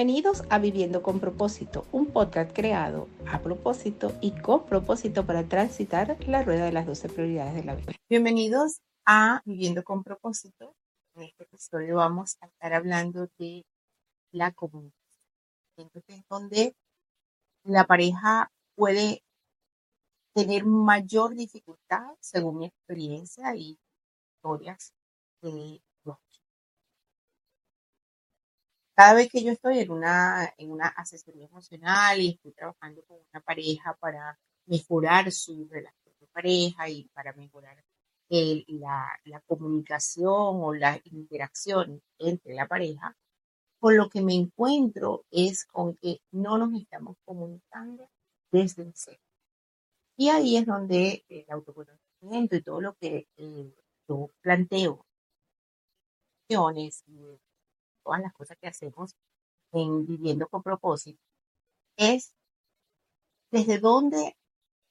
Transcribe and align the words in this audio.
Bienvenidos 0.00 0.44
a 0.48 0.58
Viviendo 0.58 1.02
con 1.02 1.20
propósito, 1.20 1.86
un 1.92 2.06
podcast 2.06 2.52
creado 2.54 3.06
a 3.30 3.38
propósito 3.42 4.16
y 4.22 4.30
con 4.30 4.64
propósito 4.64 5.26
para 5.26 5.46
transitar 5.46 6.16
la 6.26 6.42
rueda 6.42 6.64
de 6.64 6.72
las 6.72 6.86
12 6.86 7.10
prioridades 7.10 7.54
de 7.54 7.64
la 7.64 7.74
vida. 7.74 7.92
Bienvenidos 8.08 8.80
a 9.04 9.42
Viviendo 9.44 9.84
con 9.84 10.02
propósito. 10.02 10.74
En 11.16 11.24
este 11.24 11.44
episodio 11.44 11.96
vamos 11.96 12.38
a 12.40 12.46
estar 12.46 12.72
hablando 12.72 13.28
de 13.38 13.66
la 14.32 14.52
comunicación. 14.52 14.94
Entonces, 15.76 16.24
donde 16.30 16.74
la 17.64 17.84
pareja 17.84 18.50
puede 18.76 19.22
tener 20.34 20.64
mayor 20.64 21.34
dificultad, 21.34 22.06
según 22.20 22.60
mi 22.60 22.66
experiencia 22.68 23.54
y 23.54 23.78
historias 24.34 24.94
de 25.42 25.82
cada 29.00 29.14
vez 29.14 29.30
que 29.30 29.42
yo 29.42 29.50
estoy 29.52 29.78
en 29.78 29.90
una, 29.92 30.52
en 30.58 30.70
una 30.70 30.88
asesoría 30.88 31.46
emocional 31.46 32.20
y 32.20 32.32
estoy 32.32 32.52
trabajando 32.52 33.02
con 33.04 33.16
una 33.32 33.40
pareja 33.40 33.96
para 33.98 34.38
mejorar 34.66 35.32
su 35.32 35.66
relación 35.70 36.14
de 36.20 36.26
pareja 36.26 36.86
y 36.90 37.04
para 37.14 37.32
mejorar 37.32 37.82
la, 38.28 39.08
la 39.24 39.40
comunicación 39.40 40.28
o 40.34 40.74
la 40.74 41.00
interacción 41.04 42.02
entre 42.18 42.52
la 42.52 42.68
pareja, 42.68 43.16
con 43.78 43.96
lo 43.96 44.10
que 44.10 44.20
me 44.20 44.34
encuentro 44.34 45.24
es 45.30 45.64
con 45.64 45.96
que 45.96 46.20
no 46.32 46.58
nos 46.58 46.78
estamos 46.78 47.16
comunicando 47.24 48.10
desde 48.52 48.82
el 48.82 48.94
ser. 48.94 49.18
Y 50.18 50.28
ahí 50.28 50.58
es 50.58 50.66
donde 50.66 51.24
el 51.30 51.46
autoconocimiento 51.48 52.54
y 52.54 52.62
todo 52.62 52.82
lo 52.82 52.94
que 52.96 53.26
eh, 53.38 53.74
yo 54.06 54.30
planteo, 54.42 55.06
todas 58.02 58.20
las 58.20 58.32
cosas 58.32 58.56
que 58.60 58.68
hacemos 58.68 59.14
en 59.72 60.06
Viviendo 60.06 60.48
con 60.48 60.62
propósito, 60.62 61.20
es 61.96 62.34
desde 63.50 63.78
dónde 63.78 64.36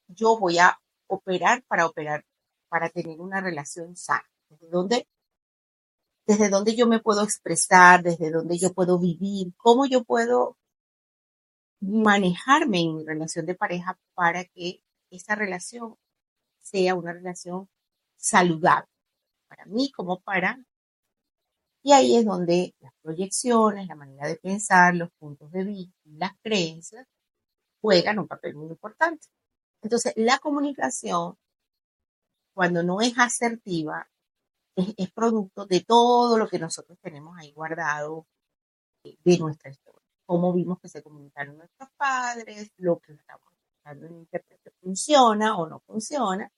yo 0.08 0.38
voy 0.38 0.58
a 0.58 0.80
operar 1.06 1.62
para 1.64 1.86
operar, 1.86 2.24
para 2.68 2.88
tener 2.88 3.20
una 3.20 3.40
relación 3.40 3.96
sana, 3.96 4.28
desde 4.48 4.68
dónde, 4.68 5.08
desde 6.26 6.48
dónde 6.48 6.76
yo 6.76 6.86
me 6.86 7.00
puedo 7.00 7.22
expresar, 7.22 8.02
desde 8.02 8.30
dónde 8.30 8.58
yo 8.58 8.72
puedo 8.72 8.98
vivir, 8.98 9.52
cómo 9.56 9.86
yo 9.86 10.04
puedo 10.04 10.56
manejarme 11.80 12.80
en 12.80 12.96
mi 12.96 13.04
relación 13.04 13.46
de 13.46 13.54
pareja 13.54 13.98
para 14.14 14.44
que 14.44 14.82
esa 15.10 15.34
relación 15.34 15.96
sea 16.60 16.94
una 16.94 17.12
relación 17.12 17.68
saludable 18.16 18.90
para 19.50 19.64
mí 19.66 19.90
como 19.90 20.20
para 20.20 20.58
y 21.82 21.92
ahí 21.92 22.16
es 22.16 22.24
donde 22.26 22.74
las 22.80 22.92
proyecciones, 23.02 23.86
la 23.88 23.94
manera 23.94 24.28
de 24.28 24.36
pensar, 24.36 24.94
los 24.94 25.10
puntos 25.18 25.50
de 25.52 25.64
vista, 25.64 25.98
las 26.04 26.32
creencias 26.42 27.06
juegan 27.80 28.18
un 28.18 28.28
papel 28.28 28.54
muy 28.54 28.68
importante. 28.68 29.28
Entonces, 29.82 30.12
la 30.16 30.38
comunicación, 30.38 31.36
cuando 32.54 32.82
no 32.82 33.00
es 33.00 33.14
asertiva, 33.18 34.08
es, 34.76 35.10
producto 35.12 35.66
de 35.66 35.80
todo 35.80 36.38
lo 36.38 36.48
que 36.48 36.58
nosotros 36.58 36.98
tenemos 37.00 37.36
ahí 37.38 37.52
guardado 37.52 38.26
de 39.02 39.38
nuestra 39.38 39.70
historia. 39.70 40.00
Cómo 40.26 40.52
vimos 40.52 40.78
que 40.80 40.88
se 40.88 41.02
comunicaron 41.02 41.56
nuestros 41.58 41.88
padres, 41.96 42.70
lo 42.76 42.98
que 42.98 43.12
estamos 43.14 43.52
buscando 43.74 44.06
en 44.06 44.18
internet 44.18 44.60
funciona 44.80 45.58
o 45.58 45.66
no 45.66 45.80
funciona. 45.80 46.50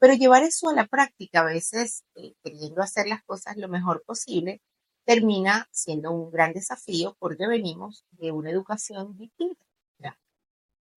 Pero 0.00 0.14
llevar 0.14 0.42
eso 0.42 0.70
a 0.70 0.74
la 0.74 0.86
práctica, 0.86 1.42
a 1.42 1.44
veces 1.44 2.04
eh, 2.14 2.32
queriendo 2.42 2.82
hacer 2.82 3.06
las 3.06 3.22
cosas 3.22 3.58
lo 3.58 3.68
mejor 3.68 4.02
posible, 4.04 4.62
termina 5.04 5.68
siendo 5.70 6.10
un 6.10 6.30
gran 6.30 6.54
desafío 6.54 7.16
porque 7.18 7.46
venimos 7.46 8.06
de 8.12 8.32
una 8.32 8.50
educación 8.50 9.16
distinta. 9.16 9.64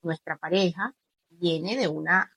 Nuestra 0.02 0.38
pareja 0.38 0.94
viene 1.30 1.78
de 1.78 1.88
una, 1.88 2.36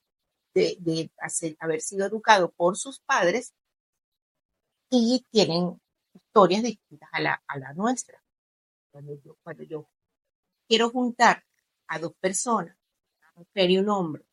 de, 0.53 1.11
haber 1.59 1.81
sido 1.81 2.05
educado 2.05 2.51
por 2.51 2.77
sus 2.77 2.99
padres 3.01 3.53
y 4.89 5.25
tienen 5.31 5.81
historias 6.13 6.63
distintas 6.63 7.09
a 7.11 7.19
la, 7.19 7.43
a 7.47 7.59
la 7.59 7.73
nuestra. 7.73 8.23
Cuando 8.91 9.15
yo, 9.21 9.37
cuando 9.43 9.63
yo 9.63 9.89
quiero 10.67 10.89
juntar 10.89 11.45
a 11.87 11.99
dos 11.99 12.13
personas, 12.19 12.77
una 13.19 13.31
mujer 13.35 13.69
y 13.69 13.77
un 13.77 13.89
hombre, 13.89 14.25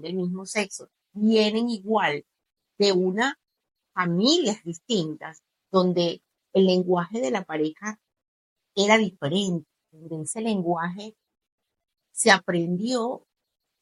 del 0.00 0.14
mismo 0.14 0.46
sexo 0.46 0.88
vienen 1.12 1.68
igual 1.70 2.24
de 2.78 2.92
una 2.92 3.38
familias 3.96 4.62
distintas, 4.62 5.42
donde 5.70 6.22
el 6.52 6.66
lenguaje 6.66 7.20
de 7.20 7.30
la 7.30 7.44
pareja 7.44 7.98
era 8.74 8.98
diferente, 8.98 9.66
donde 9.90 10.22
ese 10.22 10.42
lenguaje 10.42 11.16
se 12.12 12.30
aprendió 12.30 13.26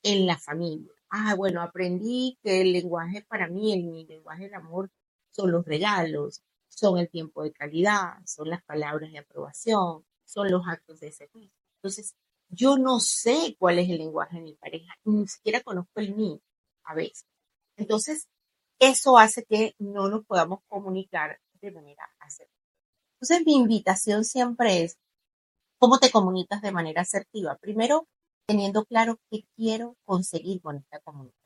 en 0.05 0.27
la 0.27 0.39
familia. 0.39 0.93
Ah, 1.11 1.35
bueno, 1.37 1.63
aprendí 1.63 2.39
que 2.43 2.61
el 2.61 2.73
lenguaje 2.73 3.23
para 3.23 3.49
mí, 3.49 3.73
el, 3.73 4.07
lenguaje 4.07 4.45
del 4.45 4.55
amor, 4.55 4.91
son 5.31 5.51
los 5.51 5.65
regalos, 5.65 6.43
son 6.69 6.99
el 6.99 7.09
tiempo 7.11 7.43
de 7.43 7.53
calidad, 7.53 8.15
son 8.25 8.51
las 8.51 8.63
palabras 8.63 9.11
de 9.11 9.19
aprobación, 9.19 10.05
son 10.25 10.51
los 10.51 10.63
actos 10.69 11.01
de 11.01 11.11
servicio. 11.11 11.59
Entonces, 11.79 12.15
yo 12.55 12.77
no 12.79 13.01
sé 13.01 13.57
cuál 13.59 13.79
es 13.79 13.89
el 13.91 13.99
lenguaje 13.99 14.37
de 14.37 14.43
mi 14.43 14.55
pareja, 14.55 14.95
ni 15.05 15.27
siquiera 15.29 15.63
conozco 15.63 16.01
el 16.01 16.15
mío 16.15 16.41
a 16.85 16.95
veces. 16.95 17.27
Entonces, 17.77 18.29
eso 18.79 19.19
hace 19.19 19.45
que 19.45 19.75
no 19.79 20.09
nos 20.09 20.25
podamos 20.27 20.61
comunicar 20.69 21.41
de 21.61 21.71
manera 21.71 22.05
asertiva. 22.19 22.55
Entonces, 23.21 23.47
mi 23.47 23.55
invitación 23.55 24.25
siempre 24.25 24.83
es, 24.83 24.99
¿cómo 25.79 25.99
te 25.99 26.11
comunicas 26.11 26.63
de 26.63 26.73
manera 26.73 27.03
asertiva? 27.03 27.57
Primero, 27.57 28.07
teniendo 28.47 28.85
claro 28.85 29.19
qué 29.31 29.45
quiero 29.57 29.97
conseguir 30.05 30.61
con 30.61 30.77
esta 30.77 31.01
comunicación. 31.01 31.45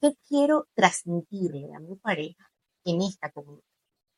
¿Qué 0.00 0.16
quiero 0.28 0.68
transmitirle 0.74 1.74
a 1.74 1.80
mi 1.80 1.96
pareja 1.96 2.50
en 2.84 3.02
esta 3.02 3.30
comunicación? 3.30 3.74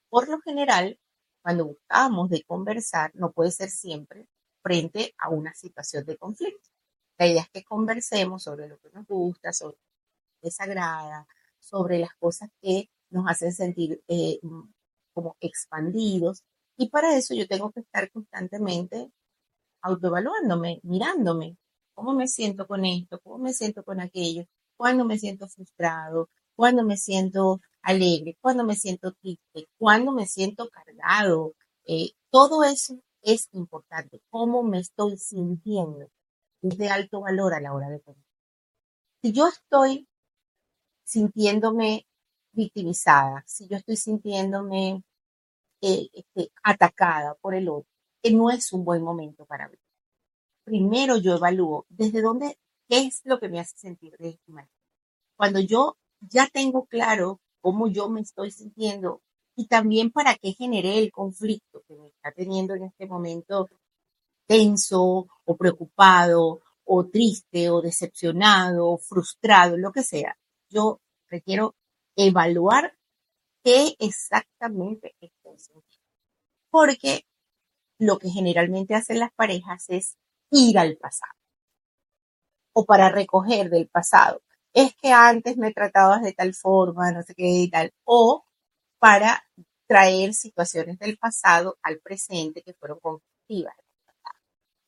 Por 0.08 0.28
lo 0.28 0.40
general, 0.40 0.98
cuando 1.42 1.66
buscamos 1.66 2.30
de 2.30 2.42
conversar, 2.44 3.10
no 3.14 3.32
puede 3.32 3.50
ser 3.50 3.70
siempre 3.70 4.28
frente 4.66 5.14
a 5.18 5.30
una 5.30 5.54
situación 5.54 6.04
de 6.04 6.16
conflicto. 6.16 6.70
La 7.18 7.28
idea 7.28 7.42
es 7.42 7.50
que 7.50 7.62
conversemos 7.62 8.42
sobre 8.42 8.66
lo 8.66 8.78
que 8.78 8.90
nos 8.90 9.06
gusta, 9.06 9.52
sobre 9.52 9.76
lo 9.76 10.40
que 10.40 10.48
desagrada, 10.48 11.28
sobre 11.60 12.00
las 12.00 12.10
cosas 12.18 12.50
que 12.60 12.90
nos 13.10 13.28
hacen 13.28 13.52
sentir 13.52 14.02
eh, 14.08 14.40
como 15.12 15.36
expandidos. 15.38 16.42
Y 16.76 16.88
para 16.88 17.16
eso 17.16 17.32
yo 17.32 17.46
tengo 17.46 17.70
que 17.70 17.80
estar 17.80 18.10
constantemente 18.10 19.12
autoevaluándome, 19.82 20.80
mirándome, 20.82 21.56
cómo 21.94 22.12
me 22.14 22.26
siento 22.26 22.66
con 22.66 22.84
esto, 22.84 23.20
cómo 23.20 23.38
me 23.38 23.52
siento 23.52 23.84
con 23.84 24.00
aquello, 24.00 24.46
cuándo 24.76 25.04
me 25.04 25.16
siento 25.16 25.46
frustrado, 25.48 26.28
cuándo 26.56 26.82
me 26.82 26.96
siento 26.96 27.60
alegre, 27.82 28.36
cuándo 28.40 28.64
me 28.64 28.74
siento 28.74 29.12
triste, 29.12 29.68
cuándo 29.78 30.10
me 30.10 30.26
siento 30.26 30.68
cargado. 30.70 31.54
Eh, 31.86 32.10
todo 32.30 32.64
eso 32.64 33.00
es 33.26 33.48
importante. 33.52 34.22
¿Cómo 34.30 34.62
me 34.62 34.78
estoy 34.78 35.18
sintiendo? 35.18 36.08
Es 36.62 36.78
de 36.78 36.88
alto 36.88 37.20
valor 37.20 37.54
a 37.54 37.60
la 37.60 37.74
hora 37.74 37.90
de 37.90 38.00
comer. 38.00 38.24
Si 39.20 39.32
yo 39.32 39.48
estoy 39.48 40.08
sintiéndome 41.04 42.06
victimizada, 42.52 43.42
si 43.46 43.66
yo 43.68 43.76
estoy 43.76 43.96
sintiéndome 43.96 45.02
eh, 45.82 46.08
este, 46.12 46.52
atacada 46.62 47.34
por 47.34 47.54
el 47.54 47.68
otro, 47.68 47.90
que 48.22 48.32
no 48.32 48.50
es 48.50 48.72
un 48.72 48.84
buen 48.84 49.02
momento 49.02 49.44
para 49.44 49.68
mí. 49.68 49.76
Primero 50.64 51.16
yo 51.16 51.36
evalúo 51.36 51.84
desde 51.88 52.22
dónde, 52.22 52.58
es 52.88 53.22
lo 53.24 53.40
que 53.40 53.48
me 53.48 53.58
hace 53.58 53.76
sentir 53.76 54.16
de 54.18 54.30
esta 54.30 54.52
manera. 54.52 54.72
Cuando 55.36 55.60
yo 55.60 55.96
ya 56.20 56.46
tengo 56.46 56.86
claro 56.86 57.40
cómo 57.60 57.88
yo 57.88 58.08
me 58.08 58.20
estoy 58.20 58.52
sintiendo 58.52 59.20
y 59.56 59.66
también 59.66 60.10
para 60.10 60.36
qué 60.36 60.52
generé 60.52 60.98
el 60.98 61.10
conflicto 61.10 61.82
que 61.88 61.94
me 61.96 62.08
está 62.08 62.32
teniendo 62.32 62.74
en 62.74 62.84
este 62.84 63.06
momento 63.06 63.68
tenso 64.46 65.26
o 65.44 65.56
preocupado 65.56 66.60
o 66.84 67.06
triste 67.06 67.70
o 67.70 67.80
decepcionado 67.82 68.88
o 68.88 68.98
frustrado, 68.98 69.76
lo 69.76 69.92
que 69.92 70.02
sea. 70.02 70.36
Yo 70.68 71.00
requiero 71.28 71.74
evaluar 72.16 72.96
qué 73.64 73.96
exactamente 73.98 75.16
estoy 75.20 75.58
sintiendo. 75.58 76.06
Porque 76.70 77.26
lo 77.98 78.18
que 78.18 78.30
generalmente 78.30 78.94
hacen 78.94 79.20
las 79.20 79.32
parejas 79.32 79.86
es 79.88 80.16
ir 80.50 80.78
al 80.78 80.96
pasado 80.96 81.32
o 82.74 82.84
para 82.84 83.08
recoger 83.08 83.70
del 83.70 83.88
pasado. 83.88 84.42
Es 84.74 84.94
que 84.96 85.10
antes 85.10 85.56
me 85.56 85.72
tratabas 85.72 86.22
de 86.22 86.34
tal 86.34 86.54
forma, 86.54 87.10
no 87.10 87.22
sé 87.22 87.34
qué 87.34 87.48
y 87.48 87.70
tal. 87.70 87.92
O 88.04 88.45
para 88.98 89.44
traer 89.86 90.34
situaciones 90.34 90.98
del 90.98 91.16
pasado 91.18 91.78
al 91.82 91.98
presente 92.00 92.62
que 92.62 92.74
fueron 92.74 92.98
conflictivas. 93.00 93.76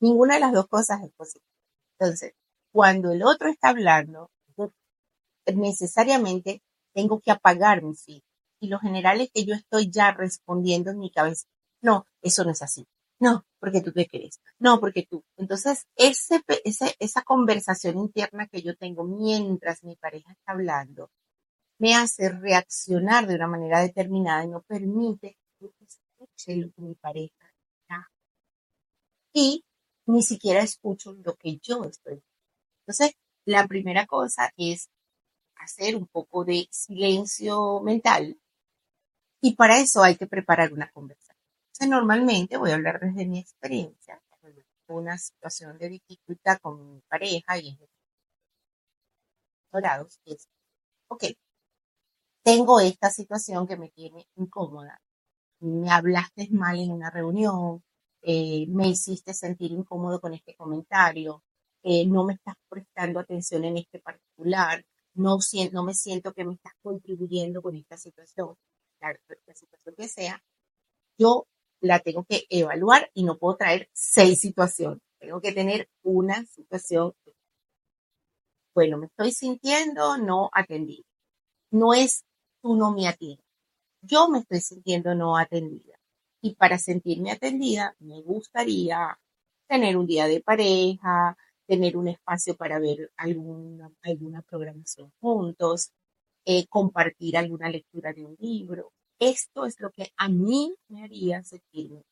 Ninguna 0.01 0.35
de 0.35 0.41
las 0.41 0.53
dos 0.53 0.67
cosas 0.67 1.01
es 1.03 1.11
posible. 1.13 1.45
Entonces, 1.97 2.33
cuando 2.71 3.11
el 3.11 3.23
otro 3.23 3.49
está 3.49 3.69
hablando, 3.69 4.31
necesariamente 5.45 6.61
tengo 6.93 7.19
que 7.19 7.31
apagar 7.31 7.81
mi 7.81 7.95
feed. 7.95 8.21
Y 8.61 8.67
lo 8.67 8.79
general 8.79 9.21
es 9.21 9.31
que 9.31 9.45
yo 9.45 9.55
estoy 9.55 9.89
ya 9.89 10.11
respondiendo 10.11 10.91
en 10.91 10.99
mi 10.99 11.11
cabeza. 11.11 11.47
No, 11.81 12.05
eso 12.21 12.43
no 12.43 12.51
es 12.51 12.61
así. 12.61 12.85
No, 13.19 13.45
porque 13.59 13.81
tú 13.81 13.91
te 13.91 14.07
crees. 14.07 14.39
No, 14.59 14.79
porque 14.79 15.05
tú. 15.09 15.23
Entonces, 15.37 15.87
ese, 15.95 16.41
ese, 16.63 16.95
esa 16.99 17.21
conversación 17.23 17.97
interna 17.97 18.47
que 18.47 18.61
yo 18.61 18.75
tengo 18.77 19.03
mientras 19.03 19.83
mi 19.83 19.95
pareja 19.95 20.31
está 20.31 20.53
hablando 20.53 21.09
me 21.79 21.95
hace 21.95 22.29
reaccionar 22.29 23.27
de 23.27 23.35
una 23.35 23.47
manera 23.47 23.79
determinada 23.81 24.43
y 24.43 24.49
no 24.49 24.61
permite 24.61 25.37
que 25.59 25.71
escuche 25.79 26.55
lo 26.57 26.71
que 26.71 26.81
mi 26.81 26.95
pareja 26.95 27.51
está. 27.81 28.11
Y 29.33 29.63
ni 30.05 30.21
siquiera 30.23 30.61
escucho 30.61 31.13
lo 31.13 31.35
que 31.35 31.57
yo 31.61 31.85
estoy. 31.85 32.21
Entonces, 32.81 33.15
la 33.45 33.67
primera 33.67 34.05
cosa 34.05 34.53
es 34.57 34.89
hacer 35.55 35.95
un 35.95 36.07
poco 36.07 36.45
de 36.45 36.67
silencio 36.71 37.79
mental 37.81 38.39
y 39.41 39.55
para 39.55 39.79
eso 39.79 40.03
hay 40.03 40.17
que 40.17 40.27
preparar 40.27 40.73
una 40.73 40.91
conversación. 40.91 41.37
Entonces, 41.67 41.89
normalmente 41.89 42.57
voy 42.57 42.71
a 42.71 42.75
hablar 42.75 42.99
desde 42.99 43.25
mi 43.25 43.39
experiencia, 43.39 44.21
una 44.87 45.17
situación 45.17 45.77
de 45.77 45.89
dificultad 45.89 46.59
con 46.61 46.95
mi 46.95 47.01
pareja 47.01 47.57
y 47.57 47.77
dorados, 49.71 50.19
es, 50.25 50.47
ok, 51.07 51.25
tengo 52.43 52.79
esta 52.79 53.09
situación 53.09 53.67
que 53.67 53.77
me 53.77 53.89
tiene 53.89 54.27
incómoda. 54.35 55.01
Me 55.59 55.89
hablaste 55.91 56.49
mal 56.51 56.79
en 56.79 56.91
una 56.91 57.09
reunión, 57.09 57.83
eh, 58.21 58.65
me 58.69 58.87
hiciste 58.89 59.33
sentir 59.33 59.71
incómodo 59.71 60.19
con 60.21 60.33
este 60.33 60.55
comentario, 60.55 61.43
eh, 61.83 62.05
no 62.05 62.25
me 62.25 62.33
estás 62.33 62.55
prestando 62.69 63.19
atención 63.19 63.65
en 63.65 63.77
este 63.77 63.99
particular, 63.99 64.85
no, 65.13 65.37
no 65.71 65.83
me 65.83 65.93
siento 65.93 66.33
que 66.33 66.45
me 66.45 66.53
estás 66.55 66.73
contribuyendo 66.81 67.61
con 67.61 67.75
esta 67.75 67.97
situación, 67.97 68.55
la, 69.01 69.17
la 69.45 69.55
situación 69.55 69.95
que 69.97 70.07
sea, 70.07 70.43
yo 71.17 71.47
la 71.81 71.99
tengo 71.99 72.25
que 72.25 72.45
evaluar 72.49 73.09
y 73.13 73.23
no 73.23 73.37
puedo 73.37 73.57
traer 73.57 73.89
seis 73.93 74.39
situaciones. 74.39 75.01
Tengo 75.19 75.41
que 75.41 75.51
tener 75.51 75.89
una 76.03 76.45
situación. 76.45 77.13
Bueno, 78.73 78.97
me 78.97 79.07
estoy 79.07 79.31
sintiendo 79.31 80.17
no 80.17 80.49
atendido. 80.53 81.03
No 81.71 81.93
es 81.93 82.25
tú 82.61 82.75
no 82.75 82.91
me 82.91 83.07
atiendes. 83.07 83.45
Yo 84.01 84.29
me 84.29 84.39
estoy 84.39 84.61
sintiendo 84.61 85.15
no 85.15 85.37
atendida. 85.37 85.99
Y 86.41 86.55
para 86.55 86.77
sentirme 86.77 87.31
atendida, 87.31 87.95
me 87.99 88.21
gustaría 88.21 89.19
tener 89.67 89.97
un 89.97 90.07
día 90.07 90.27
de 90.27 90.41
pareja, 90.41 91.37
tener 91.67 91.97
un 91.97 92.07
espacio 92.07 92.55
para 92.55 92.79
ver 92.79 93.11
alguna, 93.17 93.91
alguna 94.01 94.41
programación 94.41 95.11
juntos, 95.19 95.91
eh, 96.45 96.65
compartir 96.67 97.37
alguna 97.37 97.69
lectura 97.69 98.13
de 98.13 98.25
un 98.25 98.35
libro. 98.39 98.91
Esto 99.19 99.65
es 99.65 99.79
lo 99.79 99.91
que 99.91 100.11
a 100.17 100.29
mí 100.29 100.73
me 100.87 101.03
haría 101.03 101.43
sentirme. 101.43 102.03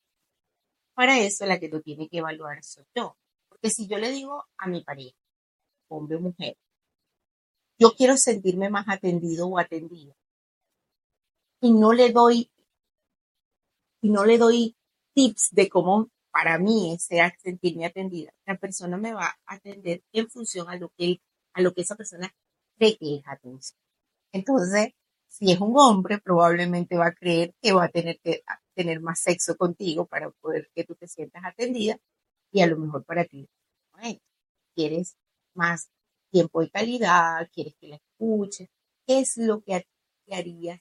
Para 0.94 1.19
eso 1.19 1.45
la 1.45 1.59
que 1.59 1.69
lo 1.69 1.81
tiene 1.81 2.09
que 2.09 2.17
evaluar 2.17 2.63
soy 2.63 2.85
yo. 2.95 3.15
Porque 3.47 3.69
si 3.69 3.88
yo 3.88 3.97
le 3.97 4.11
digo 4.11 4.45
a 4.57 4.67
mi 4.67 4.83
pareja, 4.83 5.17
hombre 5.89 6.17
o 6.17 6.19
mujer, 6.19 6.57
yo 7.79 7.94
quiero 7.95 8.17
sentirme 8.17 8.69
más 8.69 8.88
atendido 8.89 9.47
o 9.47 9.57
atendida, 9.57 10.15
y 11.68 11.74
no 11.74 11.92
le 11.92 12.12
doy, 12.12 12.50
y 14.02 14.10
no 14.10 14.24
le 14.24 14.38
doy 14.38 14.78
tips 15.14 15.50
de 15.52 15.68
cómo 15.68 16.10
para 16.31 16.58
mí 16.58 16.98
sea 16.98 17.34
sentirme 17.40 17.86
atendida, 17.86 18.34
la 18.46 18.58
persona 18.58 18.96
me 18.96 19.14
va 19.14 19.25
a 19.25 19.56
atender 19.56 20.02
en 20.14 20.30
función 20.30 20.69
a 20.69 20.78
lo 20.78 20.94
que, 20.98 21.19
a 21.54 21.62
lo 21.62 21.74
que 21.74 21.81
esa 21.81 21.98
persona 21.98 22.34
cree 22.78 22.98
que 22.98 23.18
es 23.18 23.24
atención. 23.28 23.78
Entonces, 24.31 24.94
si 25.28 25.52
es 25.52 25.60
un 25.60 25.74
hombre, 25.78 26.19
probablemente 26.19 26.96
va 26.96 27.08
a 27.08 27.14
creer 27.14 27.54
que 27.62 27.74
va 27.74 27.86
a 27.86 27.90
tener 27.90 28.18
que 28.22 28.44
tener 28.74 29.02
más 29.02 29.19
sexo 29.19 29.58
contigo 29.58 30.06
para 30.06 30.30
poder 30.30 30.69
que 30.74 30.86
tú 30.86 30.96
te 30.96 31.08
sientas 31.08 31.44
atendida 31.44 31.98
y 32.52 32.62
a 32.62 32.68
lo 32.68 32.78
mejor 32.78 33.04
para 33.04 33.25
ti 33.25 33.50
quieres 34.74 35.18
más 35.54 35.90
tiempo 36.31 36.62
de 36.62 36.69
calidad, 36.69 37.50
quieres 37.52 37.75
que 37.75 37.88
la 37.88 37.96
escuches, 37.98 38.69
¿qué 39.06 39.19
es 39.19 39.36
lo 39.36 39.62
que 39.62 39.86
te 40.25 40.36
haría 40.36 40.80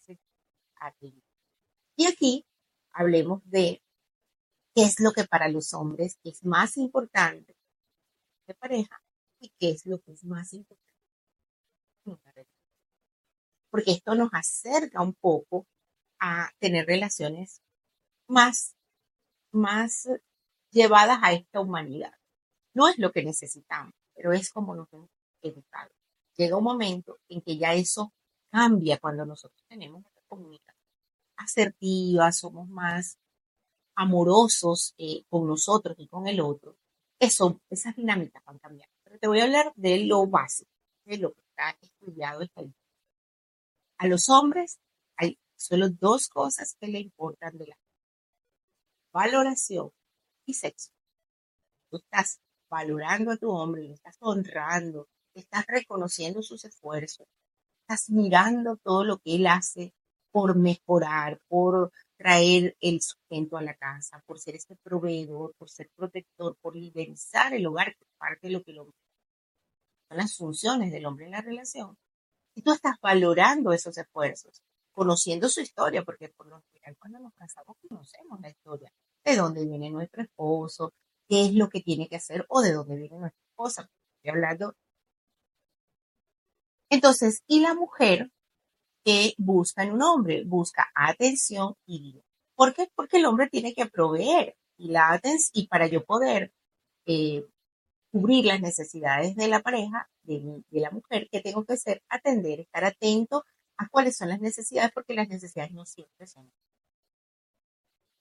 Y 1.97 2.07
aquí 2.07 2.47
hablemos 2.93 3.43
de 3.45 3.83
qué 4.75 4.83
es 4.83 5.01
lo 5.01 5.13
que 5.13 5.25
para 5.25 5.49
los 5.49 5.75
hombres 5.75 6.19
es 6.25 6.45
más 6.45 6.77
importante 6.77 7.57
de 8.47 8.55
pareja 8.55 9.03
y 9.41 9.51
qué 9.59 9.71
es 9.71 9.87
lo 9.87 10.01
que 10.01 10.13
es 10.13 10.25
más 10.25 10.53
importante 10.53 10.87
porque 13.71 13.93
esto 13.93 14.15
nos 14.15 14.31
acerca 14.33 15.03
un 15.03 15.13
poco 15.13 15.67
a 16.19 16.51
tener 16.59 16.87
relaciones 16.87 17.61
más, 18.27 18.75
más 19.53 20.09
llevadas 20.71 21.19
a 21.23 21.33
esta 21.33 21.61
humanidad. 21.61 22.15
No 22.75 22.89
es 22.89 22.99
lo 22.99 23.13
que 23.13 23.23
necesitamos, 23.23 23.93
pero 24.15 24.33
es 24.33 24.51
como 24.51 24.75
nos 24.75 24.91
hemos 24.95 25.11
educado. 25.43 25.91
Llega 26.37 26.57
un 26.57 26.65
momento 26.65 27.19
en 27.29 27.43
que 27.43 27.59
ya 27.59 27.75
eso 27.75 28.15
cambia 28.51 28.99
cuando 28.99 29.27
nosotros 29.27 29.63
tenemos 29.69 30.03
una 30.05 30.23
comunicación 30.27 30.66
asertiva, 31.37 32.33
somos 32.33 32.69
más 32.69 33.19
amorosos 33.95 34.95
eh, 34.99 35.25
con 35.29 35.47
nosotros 35.47 35.97
y 35.99 36.09
con 36.09 36.27
el 36.27 36.41
otro. 36.41 36.77
Eso, 37.19 37.61
esas 37.71 37.97
dinámicas 37.97 38.45
van 38.45 38.59
cambiando. 38.59 38.95
Pero 39.05 39.19
te 39.19 39.29
voy 39.29 39.41
a 39.41 39.45
hablar 39.45 39.73
de 39.77 40.05
lo 40.05 40.27
básico, 40.27 40.71
de 41.05 41.19
lo 41.19 41.33
que 41.33 41.41
está 41.41 41.77
estudiado 41.81 42.43
esta 42.43 42.63
a 43.99 44.07
los 44.07 44.29
hombres 44.29 44.79
hay 45.17 45.39
solo 45.57 45.89
dos 45.89 46.29
cosas 46.29 46.77
que 46.79 46.89
le 46.89 47.01
importan 47.01 47.57
de 47.57 47.69
la 47.69 47.79
valoración 49.13 49.91
y 50.45 50.55
sexo. 50.55 50.91
Tú 51.91 51.97
estás 51.99 52.41
valorando 52.69 53.31
a 53.31 53.37
tu 53.39 53.51
hombre, 53.51 53.85
le 53.85 53.95
estás 53.95 54.17
honrando, 54.21 55.09
estás 55.33 55.65
reconociendo 55.67 56.43
sus 56.43 56.65
esfuerzos, 56.65 57.27
estás 57.81 58.11
mirando 58.11 58.77
todo 58.77 59.05
lo 59.05 59.19
que 59.19 59.37
él 59.37 59.47
hace 59.47 59.95
por 60.37 60.55
mejorar, 60.55 61.41
por 61.49 61.91
traer 62.19 62.77
el 62.83 63.01
sustento 63.01 63.57
a 63.57 63.63
la 63.63 63.75
casa, 63.75 64.23
por 64.27 64.39
ser 64.39 64.55
este 64.55 64.77
proveedor, 64.77 65.55
por 65.57 65.71
ser 65.71 65.89
protector, 65.97 66.59
por 66.61 66.77
liberalizar 66.77 67.55
el 67.55 67.67
hogar, 67.67 67.97
que 67.97 68.05
es 68.05 68.11
parte 68.19 68.49
de 68.49 68.53
lo 68.53 68.63
que 68.63 68.75
lo, 68.75 68.85
son 68.85 70.19
las 70.19 70.37
funciones 70.37 70.93
del 70.93 71.07
hombre 71.07 71.25
en 71.25 71.31
la 71.31 71.41
relación. 71.41 71.97
Y 72.55 72.61
tú 72.61 72.73
estás 72.73 72.97
valorando 73.01 73.73
esos 73.73 73.97
esfuerzos, 73.97 74.61
conociendo 74.93 75.49
su 75.49 75.63
historia, 75.63 76.05
porque 76.05 76.29
por 76.29 76.49
lo 76.49 76.61
general 76.71 76.99
cuando 76.99 77.19
nos 77.19 77.33
casamos 77.33 77.75
conocemos 77.89 78.39
la 78.43 78.51
historia, 78.51 78.93
de 79.25 79.37
dónde 79.37 79.65
viene 79.65 79.89
nuestro 79.89 80.23
esposo, 80.23 80.93
qué 81.31 81.47
es 81.47 81.55
lo 81.55 81.71
que 81.71 81.81
tiene 81.81 82.11
que 82.11 82.17
hacer 82.17 82.45
o 82.51 82.61
de 82.61 82.75
dónde 82.75 82.97
viene 82.97 83.17
nuestra 83.19 83.43
esposa. 83.49 83.89
Estoy 84.17 84.33
hablando. 84.33 84.75
Entonces, 86.91 87.43
y 87.47 87.61
la 87.61 87.73
mujer 87.73 88.31
que 89.07 89.35
busca 89.39 89.85
en 89.85 89.93
un 89.93 90.03
hombre, 90.03 90.43
busca 90.45 90.91
atención 90.93 91.77
y 91.87 92.01
vida. 92.01 92.23
¿Por 92.57 92.75
qué? 92.75 92.91
Porque 92.93 93.19
el 93.19 93.27
hombre 93.27 93.49
tiene 93.49 93.73
que 93.73 93.87
proveer 93.87 94.57
y 94.77 94.89
la 94.89 95.13
atención, 95.13 95.53
y 95.55 95.69
para 95.69 95.87
yo 95.87 96.05
poder 96.05 96.53
eh, 97.07 97.47
cubrir 98.11 98.47
las 98.47 98.61
necesidades 98.61 99.37
de 99.37 99.47
la 99.47 99.63
pareja, 99.63 100.11
de, 100.25 100.65
la 100.73 100.91
mujer, 100.91 101.29
que 101.31 101.41
tengo 101.41 101.65
que 101.65 101.75
hacer, 101.75 102.03
atender, 102.09 102.59
estar 102.59 102.85
atento 102.85 103.45
a 103.77 103.89
cuáles 103.89 104.17
son 104.17 104.29
las 104.29 104.41
necesidades, 104.41 104.91
porque 104.93 105.15
las 105.15 105.29
necesidades 105.29 105.71
no 105.73 105.87
siempre 105.87 106.27
son. 106.27 106.51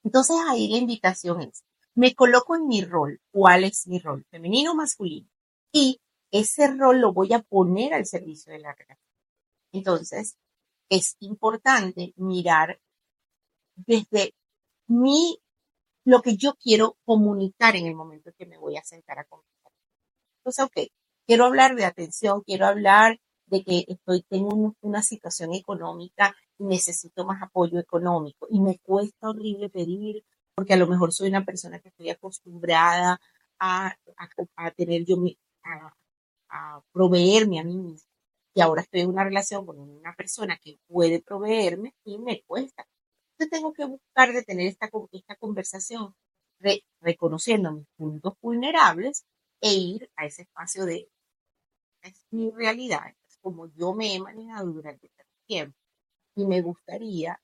Entonces 0.04 0.36
ahí 0.48 0.68
la 0.68 0.78
invitación 0.78 1.42
es, 1.42 1.64
me 1.96 2.14
coloco 2.14 2.56
en 2.56 2.68
mi 2.68 2.86
rol, 2.86 3.20
¿cuál 3.32 3.64
es 3.64 3.88
mi 3.88 3.98
rol? 3.98 4.24
Femenino 4.30 4.74
o 4.74 4.76
masculino. 4.76 5.28
Y 5.72 6.00
ese 6.30 6.68
rol 6.68 7.00
lo 7.02 7.12
voy 7.12 7.34
a 7.34 7.42
poner 7.42 7.96
al 7.96 8.06
servicio 8.06 8.54
de 8.54 8.60
la 8.60 8.76
relación. 8.76 9.00
Entonces, 9.72 10.38
es 10.90 11.16
importante 11.20 12.14
mirar 12.18 12.80
desde 13.76 14.34
mi, 14.88 15.40
lo 16.06 16.22
que 16.22 16.38
yo 16.38 16.56
quiero 16.56 16.98
comunicar 17.06 17.76
en 17.76 17.88
el 17.88 17.96
momento 17.96 18.32
que 18.38 18.46
me 18.46 18.58
voy 18.58 18.78
a 18.78 18.84
sentar 18.84 19.20
a 19.20 19.26
conversar 19.26 19.56
entonces, 20.46 20.66
ok, 20.66 20.92
quiero 21.26 21.46
hablar 21.46 21.76
de 21.76 21.86
atención, 21.86 22.42
quiero 22.46 22.68
hablar 22.68 23.20
de 23.48 23.64
que 23.64 23.86
estoy, 23.88 24.22
tengo 24.30 24.76
una 24.82 25.02
situación 25.02 25.56
económica 25.56 26.36
y 26.60 26.66
necesito 26.66 27.26
más 27.26 27.42
apoyo 27.42 27.80
económico 27.80 28.48
y 28.52 28.60
me 28.60 28.78
cuesta 28.78 29.30
horrible 29.30 29.70
pedir 29.70 30.24
porque 30.54 30.74
a 30.74 30.78
lo 30.78 30.88
mejor 30.88 31.14
soy 31.14 31.30
una 31.30 31.44
persona 31.44 31.80
que 31.80 31.90
estoy 31.90 32.12
acostumbrada 32.12 33.20
a, 33.60 33.96
tener 34.78 35.04
yo, 35.06 35.16
a, 35.64 35.96
a 36.50 36.82
proveerme 36.92 37.60
a 37.60 37.64
mí 37.64 37.76
misma. 37.76 38.15
Y 38.56 38.62
ahora 38.62 38.82
estoy 38.82 39.02
en 39.02 39.10
una 39.10 39.26
relación 39.26 39.66
con 39.66 39.78
una 39.80 40.16
persona 40.16 40.58
que 40.58 40.80
puede 40.88 41.22
proveerme 41.22 41.94
y 42.06 42.18
me 42.18 42.42
cuesta. 42.44 42.88
Entonces 43.34 43.52
tengo 43.60 43.74
que 43.74 43.86
buscar 43.86 44.32
de 44.34 44.44
tener 44.44 44.68
esta, 44.68 44.90
esta 45.12 45.36
conversación 45.36 46.16
reconociendo 47.02 47.72
mis 47.74 47.88
puntos 47.98 48.34
vulnerables 48.42 49.26
e 49.62 49.74
ir 49.74 50.10
a 50.16 50.26
ese 50.26 50.44
espacio 50.44 50.86
de, 50.86 51.10
es 52.02 52.26
mi 52.32 52.50
realidad, 52.52 53.14
es 53.28 53.38
como 53.42 53.68
yo 53.74 53.94
me 53.94 54.16
he 54.16 54.20
manejado 54.20 54.72
durante 54.72 55.08
este 55.08 55.26
tiempo 55.48 55.78
y 56.36 56.46
me 56.46 56.62
gustaría 56.62 57.42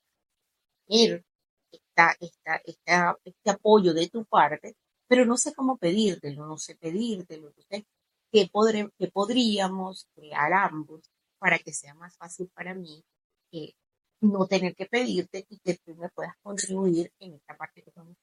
ir, 0.88 1.24
esta, 1.72 2.16
esta, 2.20 2.56
esta, 2.64 3.18
este 3.24 3.50
apoyo 3.50 3.94
de 3.94 4.08
tu 4.08 4.24
parte, 4.24 4.76
pero 5.08 5.26
no 5.26 5.36
sé 5.36 5.54
cómo 5.54 5.76
pedírtelo, 5.78 6.46
no 6.46 6.58
sé 6.58 6.76
pedírtelo. 6.76 7.48
Entonces, 7.48 7.84
¿qué, 8.32 8.48
podré, 8.50 8.88
qué 8.98 9.08
podríamos 9.08 10.08
crear 10.14 10.52
ambos 10.54 11.10
para 11.38 11.58
que 11.58 11.72
sea 11.72 11.94
más 11.94 12.16
fácil 12.16 12.50
para 12.54 12.74
mí 12.74 13.04
eh, 13.52 13.74
no 14.20 14.46
tener 14.46 14.74
que 14.74 14.86
pedirte 14.86 15.46
y 15.48 15.58
que 15.60 15.78
tú 15.84 15.94
me 15.96 16.08
puedas 16.08 16.34
contribuir 16.42 17.12
en 17.18 17.34
esta 17.34 17.56
parte 17.56 17.82
que 17.82 17.92
me 18.00 18.16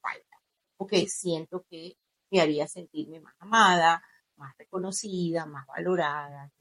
falta? 0.00 0.36
Porque 0.76 1.08
siento 1.08 1.64
que 1.70 1.96
me 2.30 2.40
haría 2.40 2.68
sentirme 2.68 3.20
más 3.20 3.34
amada, 3.38 4.02
más 4.36 4.56
reconocida, 4.58 5.46
más 5.46 5.66
valorada. 5.66 6.52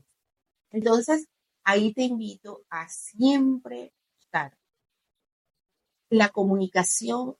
Entonces, 0.72 1.28
ahí 1.64 1.94
te 1.94 2.04
invito 2.04 2.64
a 2.70 2.88
siempre 2.88 3.94
estar 4.20 4.58
la 6.10 6.30
comunicación 6.30 7.36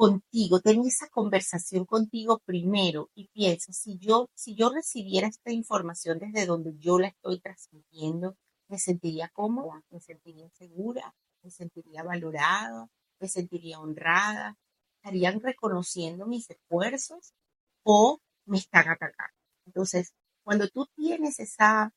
contigo, 0.00 0.60
tener 0.60 0.86
esa 0.86 1.10
conversación 1.10 1.84
contigo 1.84 2.38
primero 2.46 3.10
y 3.14 3.28
piensa, 3.28 3.70
si 3.74 3.98
yo, 3.98 4.30
si 4.34 4.54
yo 4.54 4.70
recibiera 4.70 5.28
esta 5.28 5.52
información 5.52 6.18
desde 6.18 6.46
donde 6.46 6.74
yo 6.78 6.98
la 6.98 7.08
estoy 7.08 7.38
transmitiendo, 7.38 8.34
me 8.68 8.78
sentiría 8.78 9.28
cómoda, 9.28 9.82
me 9.90 10.00
sentiría 10.00 10.48
segura, 10.52 11.14
me 11.42 11.50
sentiría 11.50 12.02
valorada, 12.02 12.88
me 13.20 13.28
sentiría 13.28 13.78
honrada, 13.78 14.56
estarían 14.96 15.38
reconociendo 15.38 16.24
mis 16.26 16.48
esfuerzos 16.48 17.34
o 17.82 18.20
me 18.46 18.56
están 18.56 18.88
atacando. 18.88 19.36
Entonces, 19.66 20.14
cuando 20.42 20.66
tú 20.68 20.86
tienes 20.96 21.38
esa, 21.40 21.92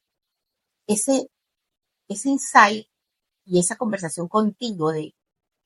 ese, 0.88 1.30
ese 2.10 2.30
insight 2.32 2.86
y 3.46 3.60
esa 3.60 3.78
conversación 3.78 4.28
contigo 4.28 4.92
de, 4.92 5.16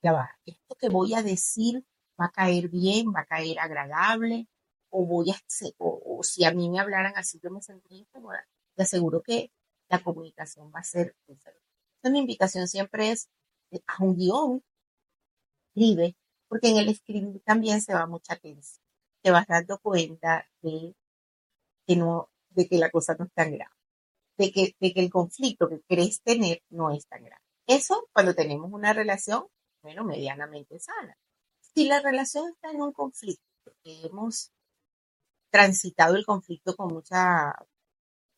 ya 0.03 0.11
va, 0.11 0.29
esto 0.45 0.75
que 0.75 0.89
voy 0.89 1.15
a 1.15 1.23
decir 1.23 1.83
va 2.19 2.25
a 2.27 2.31
caer 2.31 2.69
bien, 2.69 3.07
va 3.15 3.21
a 3.21 3.25
caer 3.25 3.59
agradable, 3.59 4.47
o 4.89 5.05
voy 5.05 5.31
a, 5.31 5.35
o, 5.79 6.21
si 6.23 6.45
a 6.45 6.53
mí 6.53 6.69
me 6.69 6.79
hablaran 6.79 7.13
así, 7.15 7.39
yo 7.41 7.49
me 7.51 7.61
sentiría 7.61 7.99
incómoda. 7.99 8.47
Te 8.75 8.83
aseguro 8.83 9.21
que 9.21 9.51
la 9.89 9.99
comunicación 10.03 10.71
va 10.73 10.79
a 10.79 10.83
ser 10.83 11.15
diferente. 11.27 11.63
Una 12.03 12.19
invitación 12.19 12.67
siempre 12.67 13.11
es 13.11 13.29
eh, 13.71 13.81
a 13.87 14.03
un 14.03 14.15
guion, 14.15 14.63
escribe, 15.75 16.15
porque 16.47 16.69
en 16.69 16.77
el 16.77 16.89
escribir 16.89 17.41
también 17.43 17.81
se 17.81 17.93
va 17.93 18.05
mucha 18.07 18.33
atención. 18.33 18.83
Te 19.21 19.31
vas 19.31 19.47
dando 19.47 19.79
cuenta 19.79 20.47
de 20.61 20.95
que 21.85 21.95
no, 21.95 22.29
de 22.49 22.67
que 22.67 22.77
la 22.77 22.89
cosa 22.89 23.15
no 23.17 23.25
es 23.25 23.33
tan 23.33 23.51
grave, 23.51 23.71
de 24.37 24.51
que, 24.51 24.75
de 24.79 24.93
que 24.93 24.99
el 25.01 25.09
conflicto 25.09 25.69
que 25.69 25.81
crees 25.87 26.21
tener 26.21 26.61
no 26.69 26.91
es 26.91 27.07
tan 27.07 27.23
grave. 27.23 27.41
Eso 27.67 28.07
cuando 28.13 28.33
tenemos 28.33 28.71
una 28.71 28.93
relación, 28.93 29.47
bueno, 29.81 30.03
medianamente 30.03 30.79
sana. 30.79 31.17
Si 31.77 31.85
la 31.85 31.99
relación 31.99 32.49
está 32.49 32.71
en 32.71 32.81
un 32.81 32.91
conflicto, 32.91 33.45
porque 33.63 34.07
hemos 34.07 34.51
transitado 35.51 36.15
el 36.15 36.25
conflicto 36.25 36.75
con 36.75 36.91
mucha, 36.91 37.53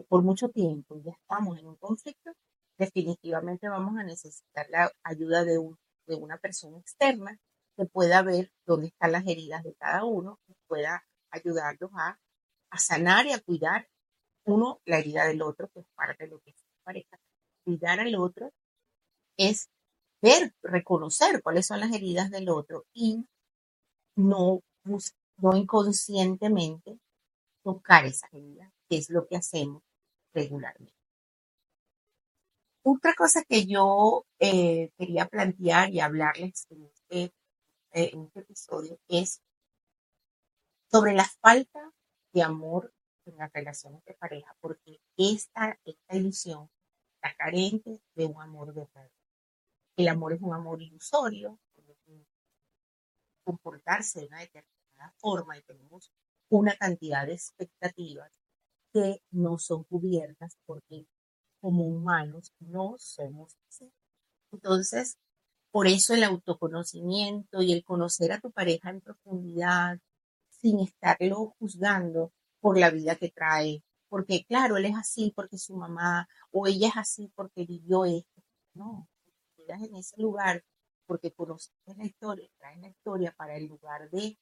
por 0.09 0.23
mucho 0.23 0.49
tiempo 0.49 0.97
y 0.97 1.03
ya 1.03 1.13
estamos 1.13 1.57
en 1.57 1.67
un 1.67 1.77
conflicto, 1.77 2.33
definitivamente 2.77 3.69
vamos 3.69 3.97
a 3.97 4.03
necesitar 4.03 4.67
la 4.69 4.91
ayuda 5.03 5.45
de, 5.45 5.57
un, 5.57 5.77
de 6.05 6.15
una 6.15 6.37
persona 6.37 6.79
externa 6.79 7.39
que 7.77 7.85
pueda 7.85 8.21
ver 8.23 8.51
dónde 8.65 8.87
están 8.87 9.13
las 9.13 9.25
heridas 9.25 9.63
de 9.63 9.73
cada 9.75 10.03
uno 10.03 10.41
y 10.49 10.55
pueda 10.67 11.01
ayudarlos 11.31 11.91
a 11.93 12.19
a 12.71 12.77
sanar 12.77 13.25
y 13.25 13.31
a 13.31 13.39
cuidar, 13.39 13.87
uno, 14.43 14.81
la 14.83 14.99
herida 14.99 15.25
del 15.25 15.41
otro, 15.43 15.69
que 15.69 15.79
es 15.79 15.87
parte 15.95 16.25
de 16.25 16.29
lo 16.31 16.39
que 16.41 16.49
es 16.49 16.57
pareja. 16.83 17.17
Cuidar 17.63 18.01
al 18.01 18.15
otro 18.15 18.51
es 19.37 19.69
ver, 20.21 20.53
reconocer 20.61 21.41
cuáles 21.41 21.67
son 21.67 21.79
las 21.79 21.91
heridas 21.93 22.29
del 22.29 22.49
otro 22.49 22.85
y 22.93 23.25
no, 24.15 24.61
no 24.83 25.57
inconscientemente 25.57 26.99
tocar 27.63 28.05
esas 28.05 28.33
heridas, 28.33 28.71
que 28.89 28.97
es 28.97 29.09
lo 29.09 29.27
que 29.27 29.37
hacemos 29.37 29.83
regularmente. 30.33 30.93
Otra 32.83 33.13
cosa 33.13 33.43
que 33.43 33.65
yo 33.65 34.25
eh, 34.39 34.91
quería 34.97 35.27
plantear 35.27 35.93
y 35.93 35.99
hablarles 35.99 36.65
en 36.69 36.85
este, 36.85 37.23
eh, 37.91 38.11
en 38.13 38.23
este 38.23 38.39
episodio 38.39 38.99
es 39.07 39.41
sobre 40.89 41.13
la 41.13 41.25
falta 41.25 41.91
de 42.33 42.41
amor 42.41 42.93
en 43.25 43.37
las 43.37 43.51
relaciones 43.53 44.03
de 44.05 44.13
pareja, 44.13 44.55
porque 44.59 44.99
esta, 45.17 45.79
esta 45.85 46.15
ilusión 46.15 46.69
está 47.15 47.35
carente 47.35 48.01
de 48.15 48.25
un 48.25 48.41
amor 48.41 48.73
verdadero. 48.73 49.18
El 49.99 50.07
amor 50.07 50.31
es 50.31 50.41
un 50.41 50.53
amor 50.53 50.81
ilusorio, 50.81 51.59
comportarse 53.43 54.21
de 54.21 54.27
una 54.27 54.39
determinada 54.39 55.13
forma 55.17 55.57
y 55.57 55.61
tenemos 55.63 56.13
una 56.47 56.73
cantidad 56.77 57.27
de 57.27 57.33
expectativas 57.33 58.31
que 58.93 59.21
no 59.31 59.59
son 59.59 59.83
cubiertas 59.83 60.57
porque 60.65 61.05
como 61.59 61.83
humanos 61.85 62.53
no 62.59 62.95
somos 62.97 63.57
así. 63.67 63.91
Entonces, 64.53 65.17
por 65.69 65.85
eso 65.85 66.13
el 66.13 66.23
autoconocimiento 66.23 67.61
y 67.61 67.73
el 67.73 67.83
conocer 67.83 68.31
a 68.31 68.39
tu 68.39 68.51
pareja 68.51 68.91
en 68.91 69.01
profundidad, 69.01 69.99
sin 70.47 70.79
estarlo 70.79 71.55
juzgando 71.59 72.31
por 72.61 72.79
la 72.79 72.89
vida 72.89 73.17
que 73.17 73.31
trae. 73.31 73.83
Porque 74.07 74.45
claro, 74.45 74.77
él 74.77 74.85
es 74.85 74.95
así 74.95 75.33
porque 75.35 75.57
su 75.57 75.75
mamá 75.75 76.29
o 76.51 76.67
ella 76.67 76.87
es 76.87 76.95
así 76.95 77.29
porque 77.35 77.65
vivió 77.65 78.05
esto. 78.05 78.41
No, 78.73 79.09
en 79.75 79.95
ese 79.95 80.21
lugar 80.21 80.63
porque 81.05 81.31
conoces 81.31 81.71
la 81.97 82.05
historia, 82.05 82.47
traes 82.57 82.79
la 82.79 82.89
historia 82.89 83.33
para 83.35 83.57
el 83.57 83.65
lugar 83.67 84.09
de 84.11 84.37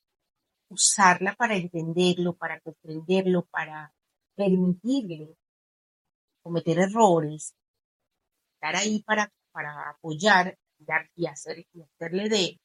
usarla 0.70 1.34
para 1.36 1.56
entenderlo, 1.56 2.36
para 2.36 2.60
comprenderlo, 2.60 3.46
para 3.46 3.94
permitirle 4.36 5.38
cometer 6.42 6.80
errores, 6.80 7.54
estar 8.54 8.76
ahí 8.76 9.02
para, 9.04 9.32
para 9.52 9.90
apoyar 9.90 10.58
y, 11.16 11.26
hacer, 11.26 11.66
y 11.74 11.82
hacerle 11.82 12.30
de, 12.30 12.60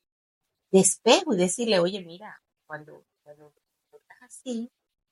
de 0.70 0.84
y 1.26 1.36
decirle, 1.36 1.78
oye, 1.78 2.04
mira, 2.04 2.40
cuando 2.66 3.04
cuando 3.22 3.52
estás 3.92 4.22
así, 4.22 4.70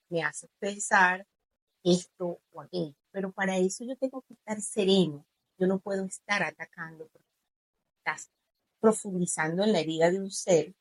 me 0.08 0.22
hace 0.22 0.48
pensar 0.58 1.26
esto 1.84 2.40
o 2.52 2.60
aquello. 2.60 2.94
Pero 3.12 3.32
para 3.32 3.56
eso 3.56 3.84
yo 3.84 3.96
tengo 3.96 4.22
que 4.22 4.34
estar 4.34 4.60
sereno. 4.60 5.24
Yo 5.58 5.66
no 5.66 5.78
puedo 5.78 6.04
estar 6.04 6.42
atacando 6.42 7.08
estás 8.00 8.30
profundizando 8.80 9.62
en 9.62 9.72
la 9.72 9.80
herida 9.80 10.10
de 10.10 10.20
un 10.20 10.30
ser 10.30 10.74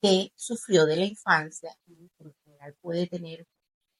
que 0.00 0.32
sufrió 0.36 0.86
de 0.86 0.96
la 0.96 1.04
infancia 1.04 1.76
y 1.86 2.10
en 2.18 2.34
general 2.44 2.74
puede 2.80 3.06
tener 3.06 3.46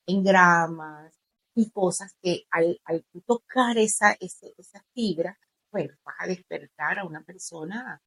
engramas 0.07 1.14
y 1.54 1.71
cosas 1.71 2.14
que 2.23 2.45
al, 2.50 2.81
al 2.85 3.04
tocar 3.26 3.78
esa, 3.78 4.16
fibra, 4.95 5.38
bueno, 5.71 5.95
vas 6.04 6.16
a 6.19 6.26
despertar 6.26 6.99
a 6.99 7.04
una 7.04 7.23
persona, 7.23 8.02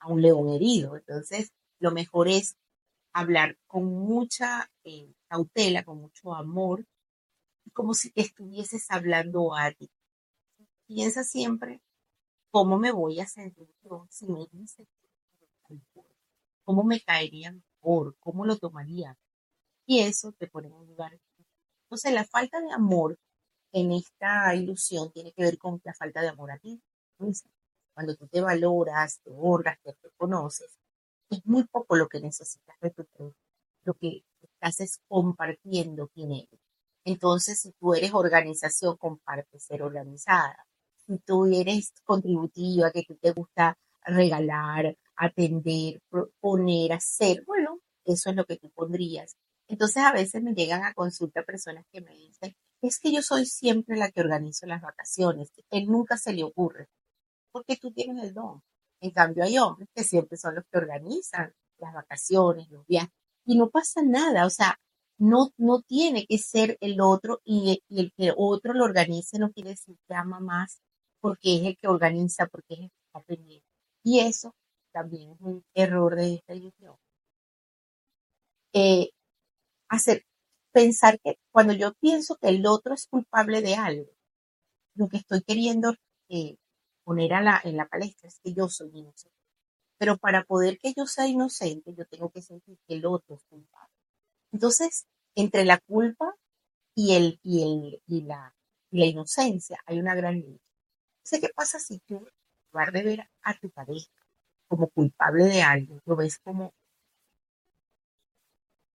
a 0.00 0.08
un 0.08 0.22
león 0.22 0.48
herido. 0.50 0.96
Entonces, 0.96 1.52
lo 1.80 1.90
mejor 1.90 2.28
es 2.28 2.56
hablar 3.12 3.58
con 3.66 3.84
mucha 3.86 4.70
eh, 4.84 5.12
cautela, 5.28 5.84
con 5.84 6.00
mucho 6.00 6.34
amor, 6.34 6.86
como 7.72 7.94
si 7.94 8.12
estuvieses 8.14 8.86
hablando 8.90 9.54
a 9.54 9.72
ti. 9.72 9.90
Piensa 10.86 11.24
siempre 11.24 11.80
cómo 12.54 12.78
me 12.78 12.92
voy 12.92 13.18
a 13.18 13.26
sentir 13.26 13.68
yo 13.82 14.06
si 14.10 14.28
me 14.28 14.46
dice 14.52 14.86
cómo 16.62 16.84
me 16.84 17.00
caería 17.00 17.50
mejor, 17.50 18.14
cómo 18.20 18.46
lo 18.46 18.56
tomaría. 18.56 19.18
Y 19.86 20.02
eso 20.02 20.30
te 20.38 20.46
pone 20.46 20.68
en 20.68 20.74
un 20.74 20.86
lugar. 20.86 21.18
Entonces, 21.86 22.12
la 22.12 22.24
falta 22.24 22.60
de 22.60 22.70
amor 22.70 23.18
en 23.72 23.90
esta 23.90 24.54
ilusión 24.54 25.10
tiene 25.10 25.32
que 25.32 25.42
ver 25.42 25.58
con 25.58 25.80
la 25.82 25.94
falta 25.94 26.22
de 26.22 26.28
amor 26.28 26.52
a 26.52 26.58
ti. 26.60 26.80
Cuando 27.92 28.14
tú 28.14 28.28
te 28.28 28.40
valoras, 28.40 29.18
te 29.24 29.32
honras, 29.36 29.76
te 29.82 29.92
reconoces, 30.00 30.78
es 31.30 31.44
muy 31.46 31.64
poco 31.64 31.96
lo 31.96 32.08
que 32.08 32.20
necesitas 32.20 32.76
de 32.80 32.90
tu 32.90 33.34
Lo 33.82 33.94
que 33.94 34.22
estás 34.40 34.78
es 34.78 35.00
compartiendo 35.08 36.06
quién 36.14 36.30
eres. 36.30 36.60
Entonces, 37.04 37.58
si 37.58 37.72
tú 37.72 37.94
eres 37.94 38.14
organización, 38.14 38.96
comparte 38.96 39.58
ser 39.58 39.82
organizada. 39.82 40.64
Si 41.06 41.18
tú 41.18 41.46
eres 41.46 41.92
contributiva, 42.04 42.90
que 42.90 43.04
te 43.20 43.32
gusta 43.32 43.76
regalar, 44.04 44.96
atender, 45.16 46.00
poner, 46.40 46.92
hacer, 46.92 47.44
bueno, 47.46 47.80
eso 48.04 48.30
es 48.30 48.36
lo 48.36 48.44
que 48.44 48.56
tú 48.56 48.70
pondrías. 48.70 49.36
Entonces, 49.68 50.02
a 50.02 50.12
veces 50.12 50.42
me 50.42 50.54
llegan 50.54 50.84
a 50.84 50.94
consulta 50.94 51.42
personas 51.42 51.84
que 51.90 52.00
me 52.00 52.14
dicen, 52.14 52.54
es 52.82 52.98
que 52.98 53.12
yo 53.12 53.22
soy 53.22 53.46
siempre 53.46 53.96
la 53.96 54.10
que 54.10 54.20
organizo 54.20 54.66
las 54.66 54.82
vacaciones. 54.82 55.50
Él 55.70 55.86
nunca 55.86 56.18
se 56.18 56.32
le 56.32 56.44
ocurre, 56.44 56.88
porque 57.52 57.76
tú 57.76 57.92
tienes 57.92 58.22
el 58.22 58.34
don. 58.34 58.62
En 59.00 59.10
cambio, 59.10 59.44
hay 59.44 59.58
hombres 59.58 59.88
que 59.94 60.04
siempre 60.04 60.36
son 60.36 60.56
los 60.56 60.64
que 60.70 60.78
organizan 60.78 61.54
las 61.78 61.94
vacaciones, 61.94 62.70
los 62.70 62.86
viajes, 62.86 63.12
y 63.46 63.56
no 63.56 63.70
pasa 63.70 64.02
nada, 64.02 64.46
o 64.46 64.50
sea, 64.50 64.78
no, 65.18 65.50
no 65.56 65.82
tiene 65.82 66.26
que 66.26 66.38
ser 66.38 66.76
el 66.80 67.00
otro 67.00 67.40
y, 67.44 67.82
el 67.90 68.12
que 68.16 68.32
otro 68.36 68.72
lo 68.74 68.84
organice 68.84 69.38
no 69.38 69.52
quiere 69.52 69.70
decir 69.70 69.96
que 70.08 70.14
ama 70.14 70.40
más 70.40 70.80
porque 71.24 71.56
es 71.56 71.62
el 71.62 71.78
que 71.78 71.88
organiza, 71.88 72.46
porque 72.48 72.74
es 72.74 72.80
el 72.80 72.90
que 72.90 73.00
está 73.06 73.22
pendiente. 73.22 73.66
Y 74.02 74.20
eso 74.20 74.54
también 74.92 75.32
es 75.32 75.40
un 75.40 75.64
error 75.72 76.16
de 76.16 76.34
esta 76.34 76.52
edición, 76.52 76.96
eh, 78.74 79.08
hacer 79.88 80.26
pensar 80.70 81.18
que 81.20 81.38
cuando 81.50 81.72
yo 81.72 81.94
pienso 81.94 82.36
que 82.36 82.50
el 82.50 82.66
otro 82.66 82.92
es 82.92 83.06
culpable 83.06 83.62
de 83.62 83.74
algo, 83.74 84.10
lo 84.96 85.08
que 85.08 85.16
estoy 85.16 85.40
queriendo 85.40 85.94
eh, 86.28 86.58
poner 87.04 87.32
a 87.32 87.40
la, 87.40 87.58
en 87.64 87.78
la 87.78 87.88
palestra 87.88 88.28
es 88.28 88.38
que 88.40 88.52
yo 88.52 88.68
soy 88.68 88.90
inocente. 88.92 89.34
Pero 89.96 90.18
para 90.18 90.44
poder 90.44 90.78
que 90.78 90.92
yo 90.94 91.06
sea 91.06 91.26
inocente, 91.26 91.94
yo 91.96 92.04
tengo 92.04 92.28
que 92.28 92.42
sentir 92.42 92.76
que 92.86 92.96
el 92.96 93.06
otro 93.06 93.36
es 93.36 93.44
culpable. 93.44 93.94
Entonces, 94.52 95.06
entre 95.34 95.64
la 95.64 95.78
culpa 95.78 96.34
y, 96.94 97.14
el, 97.14 97.40
y, 97.42 97.62
el, 97.62 98.02
y, 98.06 98.20
la, 98.24 98.54
y 98.90 98.98
la 98.98 99.06
inocencia 99.06 99.80
hay 99.86 99.98
una 99.98 100.14
gran 100.14 100.34
línea. 100.34 100.60
¿Qué 101.30 101.48
pasa 101.54 101.78
si 101.78 101.98
tú, 102.00 102.16
en 102.16 102.32
lugar 102.72 102.92
de 102.92 103.02
ver 103.02 103.28
a 103.42 103.54
tu 103.58 103.70
pareja 103.70 104.10
como 104.68 104.88
culpable 104.88 105.44
de 105.44 105.62
algo, 105.62 106.00
lo 106.04 106.16
ves 106.16 106.38
como, 106.38 106.72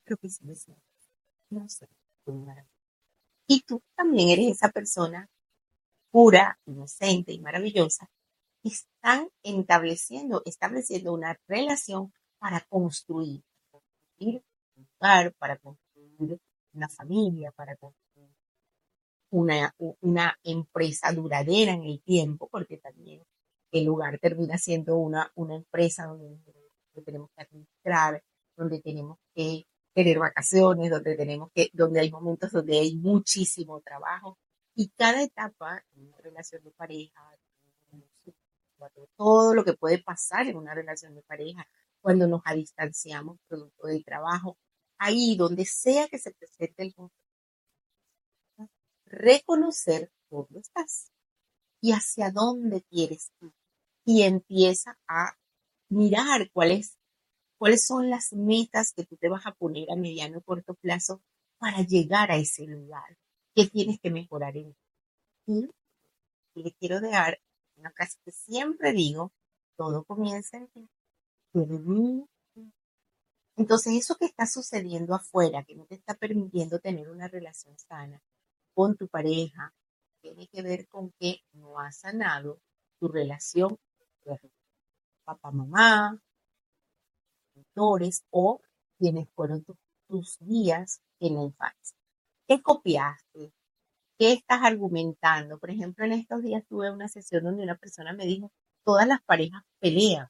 creo 0.05 0.17
que 0.19 0.29
sí, 0.29 0.45
no 1.51 1.69
sé, 1.69 1.89
y 3.47 3.61
tú 3.63 3.83
también 3.95 4.31
eres 4.31 4.57
esa 4.57 4.71
persona 4.71 5.29
pura, 6.11 6.59
inocente 6.67 7.33
y 7.33 7.41
maravillosa, 7.41 8.09
están 8.63 9.29
estableciendo, 9.43 10.43
estableciendo 10.47 11.13
una 11.13 11.39
relación 11.47 12.13
para 12.39 12.61
construir, 12.63 13.43
para 13.71 13.83
construir 13.83 14.43
un 14.77 14.89
hogar, 14.99 15.33
para 15.35 15.57
construir 15.59 16.41
una 16.73 16.89
familia, 16.89 17.53
para 17.53 17.77
construir 17.77 18.04
una, 19.35 19.75
una 20.01 20.39
empresa 20.45 21.13
duradera 21.13 21.73
en 21.73 21.83
el 21.83 22.01
tiempo, 22.03 22.49
porque 22.49 22.79
también 22.79 23.23
el 23.73 23.85
lugar 23.85 24.19
termina 24.21 24.57
siendo 24.59 24.97
una, 24.97 25.31
una 25.35 25.57
empresa 25.57 26.07
donde, 26.07 26.39
tenemos 27.05 27.29
que 27.35 27.43
administrar, 27.43 28.23
donde 28.57 28.81
tenemos 28.81 29.19
que 29.35 29.67
tener 29.93 30.21
vacaciones, 30.21 30.91
donde 30.91 31.17
tenemos 31.17 31.51
que, 31.53 31.69
donde 31.73 32.01
hay 32.01 32.11
momentos 32.13 32.53
donde 32.53 32.79
hay 32.79 32.95
muchísimo 32.95 33.81
trabajo. 33.81 34.39
Y 34.77 34.91
cada 34.91 35.23
etapa 35.23 35.85
en 35.97 36.07
una 36.07 36.19
relación 36.19 36.63
de 36.63 36.71
pareja, 36.71 37.21
todo 39.17 39.55
lo 39.55 39.65
que 39.65 39.75
puede 39.75 39.99
pasar 39.99 40.47
en 40.47 40.57
una 40.57 40.75
relación 40.75 41.15
de 41.15 41.23
pareja, 41.23 41.67
cuando 42.01 42.29
nos 42.29 42.43
distanciamos 42.55 43.39
producto 43.49 43.89
del 43.89 44.05
trabajo, 44.05 44.57
ahí 44.99 45.37
donde 45.37 45.65
sea 45.65 46.07
que 46.07 46.19
se 46.19 46.33
presente 46.33 46.83
el 46.85 46.95
conflicto, 46.95 47.24
reconocer 49.15 50.11
dónde 50.31 50.61
estás 50.61 51.11
y 51.81 51.93
hacia 51.93 52.31
dónde 52.31 52.83
quieres 52.83 53.33
ir. 53.41 53.53
Y 54.05 54.23
empieza 54.23 54.99
a 55.09 55.37
mirar 55.89 56.51
cuáles 56.53 56.99
cuáles 57.59 57.87
son 57.87 58.11
las 58.11 58.33
metas 58.33 58.93
que 58.93 59.07
tú 59.07 59.17
te 59.17 59.29
vas 59.29 59.47
a 59.47 59.55
poner 59.55 59.91
a 59.91 59.97
mediano 59.97 60.39
y 60.39 60.43
corto 60.43 60.75
plazo 60.75 61.23
para 61.59 61.81
llegar 61.81 62.31
a 62.31 62.37
ese 62.37 62.67
lugar. 62.67 63.17
¿Qué 63.55 63.67
tienes 63.67 64.01
que 64.01 64.11
mejorar 64.11 64.57
en 64.57 64.77
ti? 65.47 65.71
Y 66.55 66.63
le 66.63 66.73
quiero 66.73 67.01
dar 67.01 67.41
una 67.77 67.91
frase 67.93 68.19
que 68.25 68.33
siempre 68.33 68.93
digo, 68.93 69.33
todo 69.77 70.05
comienza 70.05 70.59
en 70.59 70.69
ti. 70.69 70.89
Entonces, 73.57 73.95
eso 73.95 74.17
que 74.17 74.27
está 74.27 74.47
sucediendo 74.47 75.15
afuera, 75.15 75.65
que 75.65 75.75
no 75.75 75.87
te 75.87 75.95
está 75.95 76.15
permitiendo 76.15 76.81
tener 76.81 77.09
una 77.09 77.29
relación 77.29 77.79
sana 77.79 78.21
con 78.75 78.97
tu 78.97 79.09
pareja, 79.09 79.73
tiene 80.21 80.49
que 80.49 80.63
ver 80.63 80.87
con 80.89 81.13
que 81.19 81.41
no 81.53 81.79
has 81.79 81.99
sanado 81.99 82.61
tu 82.99 83.09
relación 83.09 83.77
con 84.25 84.39
papá, 85.25 85.51
mamá, 85.51 86.19
tutores 87.55 88.25
o 88.31 88.61
quienes 88.99 89.29
fueron 89.35 89.65
tus 90.09 90.39
guías 90.41 91.01
en 91.21 91.35
la 91.35 91.43
infancia. 91.43 91.97
¿Qué 92.47 92.63
copiaste? 92.63 93.53
¿Qué 94.19 94.33
estás 94.33 94.63
argumentando? 94.63 95.59
Por 95.59 95.71
ejemplo, 95.71 96.05
en 96.05 96.13
estos 96.13 96.43
días 96.43 96.65
tuve 96.69 96.91
una 96.91 97.09
sesión 97.09 97.45
donde 97.45 97.65
una 97.65 97.77
persona 97.77 98.13
me 98.13 98.27
dijo, 98.27 98.53
todas 98.85 99.07
las 99.09 99.23
parejas 99.23 99.63
pelean. 99.81 100.29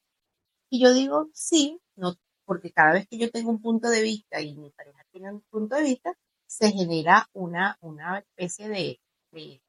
Y 0.70 0.82
yo 0.82 0.92
digo, 0.92 1.28
sí, 1.32 1.80
no, 1.96 2.14
porque 2.46 2.72
cada 2.72 2.94
vez 2.94 3.06
que 3.08 3.18
yo 3.18 3.30
tengo 3.30 3.50
un 3.50 3.60
punto 3.60 3.88
de 3.90 4.02
vista 4.02 4.40
y 4.40 4.54
mi 4.56 4.70
pareja 4.70 5.04
tiene 5.12 5.32
un 5.32 5.42
punto 5.50 5.76
de 5.76 5.82
vista, 5.82 6.14
se 6.54 6.70
genera 6.70 7.28
una, 7.32 7.76
una 7.80 8.20
especie 8.20 8.68
de, 8.68 9.00
de, 9.32 9.60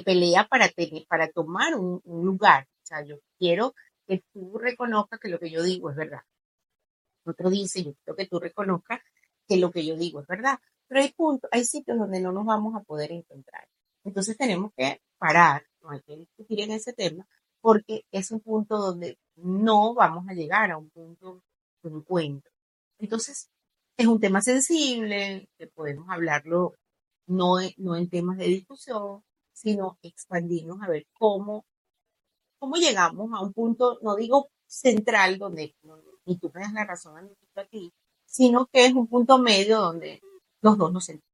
pelea 0.00 0.48
para, 0.48 0.70
tener, 0.70 1.06
para 1.06 1.30
tomar 1.30 1.74
un, 1.74 2.00
lugar. 2.04 2.66
O 2.82 2.86
sea, 2.86 3.04
yo 3.04 3.18
quiero 3.38 3.74
que 4.06 4.24
tú 4.32 4.56
reconozcas 4.56 5.20
que 5.20 5.28
lo 5.28 5.38
que 5.38 5.50
yo 5.50 5.62
digo 5.62 5.90
es 5.90 5.96
verdad. 5.96 6.22
Otro 7.26 7.50
dice, 7.50 7.84
yo 7.84 7.92
quiero 7.92 8.16
que 8.16 8.26
tú 8.26 8.40
reconozcas 8.40 9.00
que 9.46 9.58
lo 9.58 9.70
que 9.70 9.84
yo 9.84 9.96
digo 9.96 10.20
es 10.20 10.26
verdad. 10.26 10.58
Pero 10.88 11.02
hay 11.02 11.12
puntos, 11.12 11.50
hay 11.52 11.64
sitios 11.64 11.98
donde 11.98 12.20
no 12.20 12.32
nos 12.32 12.46
vamos 12.46 12.74
a 12.74 12.82
poder 12.82 13.12
encontrar. 13.12 13.68
Entonces 14.04 14.34
tenemos 14.38 14.72
que 14.74 15.02
parar, 15.18 15.66
no 15.82 15.90
hay 15.90 16.00
que 16.00 16.16
discutir 16.16 16.60
en 16.60 16.70
ese 16.70 16.94
tema, 16.94 17.28
porque 17.60 18.06
es 18.10 18.30
un 18.30 18.40
punto 18.40 18.78
donde 18.78 19.18
no 19.36 19.92
vamos 19.92 20.26
a 20.26 20.32
llegar 20.32 20.70
a 20.70 20.78
un 20.78 20.88
punto 20.88 21.42
de 21.82 21.90
encuentro. 21.90 22.50
Entonces, 22.98 23.50
es 24.02 24.08
un 24.08 24.20
tema 24.20 24.40
sensible, 24.40 25.48
que 25.56 25.68
podemos 25.68 26.08
hablarlo 26.10 26.74
no, 27.26 27.56
no 27.76 27.96
en 27.96 28.08
temas 28.10 28.36
de 28.36 28.46
discusión, 28.46 29.22
sino 29.52 29.98
expandirnos 30.02 30.82
a 30.82 30.88
ver 30.88 31.06
cómo, 31.12 31.64
cómo 32.58 32.76
llegamos 32.76 33.30
a 33.32 33.40
un 33.40 33.52
punto, 33.52 33.98
no 34.02 34.16
digo 34.16 34.50
central, 34.66 35.38
donde 35.38 35.74
ni 36.24 36.36
tú 36.36 36.50
me 36.52 36.62
das 36.62 36.72
la 36.72 36.84
razón 36.84 37.28
ni 37.28 37.34
tú 37.34 37.60
a 37.60 37.64
ti, 37.64 37.92
sino 38.26 38.66
que 38.66 38.86
es 38.86 38.92
un 38.92 39.06
punto 39.06 39.38
medio 39.38 39.78
donde 39.78 40.20
los 40.62 40.76
dos 40.76 40.92
nos 40.92 41.04
sentimos. 41.04 41.32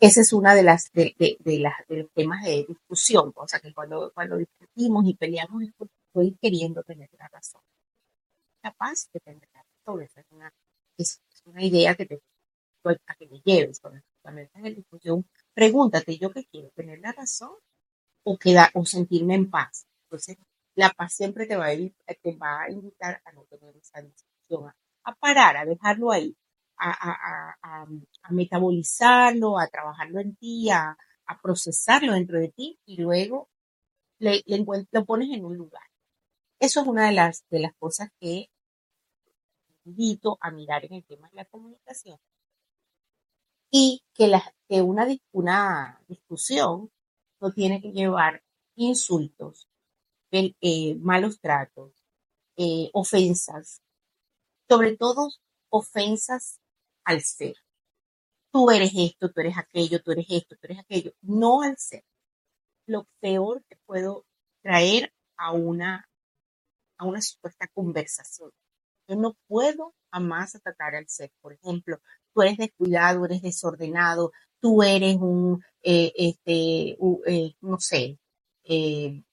Esa 0.00 0.22
es 0.22 0.32
una 0.32 0.54
de 0.54 0.62
las 0.64 0.90
de, 0.92 1.14
de, 1.18 1.58
las 1.58 1.86
de 1.86 1.98
los 1.98 2.10
temas 2.12 2.42
de 2.42 2.64
discusión, 2.66 3.32
o 3.36 3.46
sea 3.46 3.60
que 3.60 3.72
cuando, 3.72 4.10
cuando 4.12 4.38
discutimos 4.38 5.04
y 5.06 5.14
peleamos 5.14 5.62
es 5.62 5.72
porque 5.76 5.94
estoy 6.06 6.36
queriendo 6.40 6.82
tener 6.82 7.10
la 7.18 7.28
razón. 7.28 7.60
Capaz 8.62 9.08
de 9.12 9.20
tener 9.20 9.48
la 9.52 9.62
razón, 9.62 10.02
esa 10.02 10.20
es 10.20 10.26
una, 10.30 10.52
es, 11.02 11.22
una 11.44 11.64
idea 11.64 11.94
que 11.94 12.06
te 12.06 12.20
a 12.84 13.14
que 13.14 13.26
me 13.26 13.40
lleves 13.44 13.80
estás 14.38 14.64
en 14.64 14.74
discusión, 14.74 15.26
pregúntate, 15.54 16.16
¿yo 16.18 16.30
qué 16.30 16.44
quiero? 16.46 16.70
¿Tener 16.70 17.00
la 17.00 17.12
razón 17.12 17.52
o, 18.22 18.38
quedar, 18.38 18.70
o 18.74 18.84
sentirme 18.84 19.34
en 19.34 19.50
paz? 19.50 19.86
Entonces, 20.04 20.38
la 20.74 20.90
paz 20.90 21.12
siempre 21.14 21.46
te 21.46 21.56
va 21.56 21.66
a, 21.66 21.76
te 21.76 22.36
va 22.36 22.62
a 22.62 22.70
invitar 22.70 23.20
a 23.24 23.32
no 23.32 23.44
tener 23.44 23.76
esa 23.76 24.00
discusión, 24.00 24.72
a 25.04 25.14
parar, 25.16 25.56
a 25.56 25.64
dejarlo 25.64 26.10
ahí, 26.10 26.36
a, 26.76 27.86
metabolizarlo, 28.30 29.58
a 29.58 29.66
trabajarlo 29.66 30.20
en 30.20 30.36
ti, 30.36 30.70
a, 30.70 30.96
procesarlo 31.42 32.14
dentro 32.14 32.40
de 32.40 32.48
ti 32.48 32.76
y 32.84 32.96
luego 32.96 33.48
le, 34.18 34.42
lo 34.90 35.04
pones 35.04 35.30
en 35.30 35.44
un 35.44 35.56
lugar. 35.56 35.84
Eso 36.58 36.80
es 36.80 36.86
una 36.88 37.06
de 37.06 37.12
las, 37.12 37.44
de 37.50 37.60
las 37.60 37.72
cosas 37.76 38.10
que 38.18 38.50
invito 39.90 40.38
a 40.40 40.50
mirar 40.50 40.84
en 40.84 40.94
el 40.94 41.04
tema 41.04 41.28
de 41.28 41.36
la 41.36 41.44
comunicación. 41.44 42.18
Y 43.70 44.02
que, 44.14 44.32
una, 44.82 46.00
discusión 46.08 46.90
no 47.40 47.52
tiene 47.52 47.80
que 47.80 47.92
llevar 47.92 48.42
insultos, 48.74 49.68
eh, 50.32 50.94
malos 50.96 51.40
tratos, 51.40 51.92
eh, 52.56 52.90
ofensas, 52.92 53.82
sobre 54.68 54.96
todo 54.96 55.30
ofensas 55.70 56.60
al 57.04 57.22
ser. 57.22 57.56
Tú 58.52 58.70
eres 58.70 58.92
esto, 58.96 59.30
tú 59.30 59.40
eres 59.40 59.56
aquello, 59.56 60.02
tú 60.02 60.12
eres 60.12 60.26
esto, 60.28 60.56
tú 60.56 60.62
eres 60.62 60.80
aquello, 60.80 61.12
no 61.22 61.62
al 61.62 61.76
ser. 61.78 62.04
Lo 62.86 63.06
peor 63.20 63.64
que 63.68 63.76
puedo 63.86 64.26
traer 64.62 65.12
a 65.36 65.52
una 65.52 66.06
supuesta 67.20 67.68
conversación. 67.68 68.50
Yo 69.10 69.16
no 69.16 69.36
puedo 69.48 69.94
jamás 70.12 70.54
atacar 70.54 70.94
al 70.94 71.08
ser. 71.08 71.32
Por 71.40 71.52
ejemplo, 71.54 71.98
tú 72.32 72.42
eres 72.42 72.56
descuidado, 72.58 73.24
eres 73.24 73.42
desordenado, 73.42 74.30
tú 74.60 74.84
eres 74.84 75.16
un, 75.16 75.60
eh, 75.82 76.12
este, 76.16 76.96
eh, 77.26 77.54
no 77.60 77.80
sé, 77.80 78.18
eh, 78.64 79.24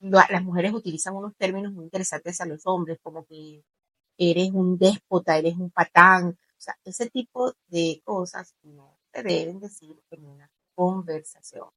las 0.00 0.42
mujeres 0.42 0.72
utilizan 0.74 1.14
unos 1.14 1.36
términos 1.36 1.72
muy 1.72 1.84
interesantes 1.84 2.40
a 2.40 2.46
los 2.46 2.66
hombres, 2.66 2.98
como 3.02 3.24
que 3.24 3.62
eres 4.18 4.50
un 4.52 4.76
déspota, 4.78 5.38
eres 5.38 5.54
un 5.56 5.70
patán. 5.70 6.30
O 6.30 6.60
sea, 6.64 6.76
ese 6.84 7.08
tipo 7.10 7.54
de 7.68 8.02
cosas 8.04 8.54
no 8.62 8.98
se 9.12 9.22
deben 9.22 9.60
decir 9.60 9.96
en 10.10 10.24
una 10.26 10.50
conversación. 10.74 11.68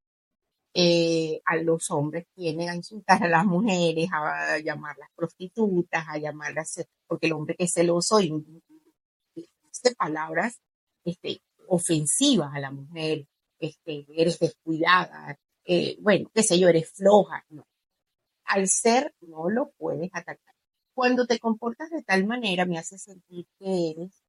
Eh, 0.79 1.41
a 1.45 1.55
los 1.55 1.89
hombres 1.89 2.27
tienen 2.35 2.69
a 2.69 2.75
insultar 2.75 3.23
a 3.23 3.27
las 3.27 3.43
mujeres, 3.47 4.09
a 4.13 4.59
llamarlas 4.59 5.09
prostitutas, 5.15 6.05
a 6.07 6.19
llamarlas, 6.19 6.85
porque 7.07 7.25
el 7.25 7.33
hombre 7.33 7.55
que 7.55 7.63
es 7.63 7.73
celoso 7.73 8.19
dice 8.19 9.95
palabras 9.97 10.59
este, 11.03 11.41
ofensivas 11.67 12.53
a 12.53 12.59
la 12.59 12.69
mujer, 12.69 13.25
este, 13.59 14.05
eres 14.15 14.37
descuidada, 14.37 15.39
eh, 15.65 15.97
bueno, 15.99 16.29
qué 16.31 16.43
sé 16.43 16.59
yo, 16.59 16.67
eres 16.67 16.91
floja. 16.91 17.43
No, 17.49 17.65
al 18.45 18.67
ser 18.67 19.15
no 19.21 19.49
lo 19.49 19.71
puedes 19.79 20.11
atacar. 20.13 20.53
Cuando 20.93 21.25
te 21.25 21.39
comportas 21.39 21.89
de 21.89 22.03
tal 22.03 22.27
manera 22.27 22.65
me 22.65 22.77
hace 22.77 22.99
sentir 22.99 23.47
que 23.57 23.89
eres, 23.97 24.23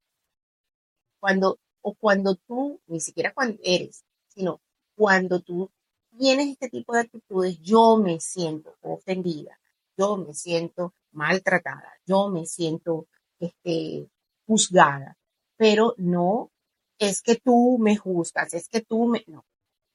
cuando, 1.19 1.59
o 1.81 1.93
cuando 1.93 2.37
tú, 2.47 2.81
ni 2.87 2.99
siquiera 3.01 3.35
cuando 3.35 3.59
eres, 3.63 4.03
sino 4.29 4.61
cuando 4.95 5.41
tú 5.41 5.69
tienes 6.17 6.49
este 6.49 6.69
tipo 6.69 6.93
de 6.93 7.01
actitudes, 7.01 7.59
yo 7.61 7.97
me 7.97 8.19
siento 8.19 8.75
ofendida, 8.81 9.59
yo 9.97 10.17
me 10.17 10.33
siento 10.33 10.93
maltratada, 11.11 11.93
yo 12.05 12.29
me 12.29 12.45
siento 12.45 13.07
este, 13.39 14.09
juzgada, 14.45 15.17
pero 15.57 15.93
no 15.97 16.51
es 16.99 17.21
que 17.21 17.35
tú 17.35 17.77
me 17.79 17.97
juzgas, 17.97 18.53
es 18.53 18.67
que 18.67 18.81
tú 18.81 19.05
me, 19.07 19.23
no, 19.27 19.45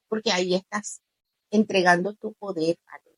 porque 0.07 0.31
ahí 0.31 0.55
estás 0.55 1.01
entregando 1.51 2.13
tu 2.13 2.33
poder 2.33 2.77
a 2.87 2.99
Dios. 3.03 3.15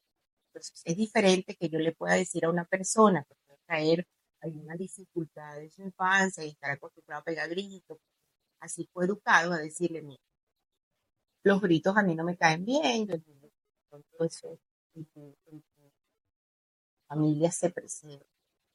Entonces, 0.48 0.82
es 0.86 0.98
diferente 0.98 1.56
que 1.56 1.70
yo 1.70 1.80
le 1.80 1.94
pueda 1.94 2.16
decir 2.16 2.46
a 2.46 2.50
una 2.50 2.66
persona 2.66 3.24
que 3.24 3.36
puede 3.46 3.60
traer 3.66 4.08
alguna 4.42 4.76
dificultad 4.76 5.58
de 5.58 5.70
su 5.70 5.82
infancia 5.82 6.44
y 6.44 6.50
estar 6.50 6.72
acostumbrado 6.72 7.22
a 7.22 7.26
pegar 7.26 7.50
gritos, 7.50 8.00
así 8.60 8.90
fue 8.94 9.06
educado 9.06 9.54
a 9.54 9.58
decirle, 9.58 10.02
mira, 10.02 10.22
los 11.48 11.62
gritos 11.62 11.96
a 11.98 12.04
mí 12.04 12.16
no 12.16 12.24
me 12.24 12.38
caen 12.38 12.66
bien, 12.66 13.08
yo 13.08 14.26
eso 14.26 14.60
familia 17.08 17.52
se, 17.52 17.74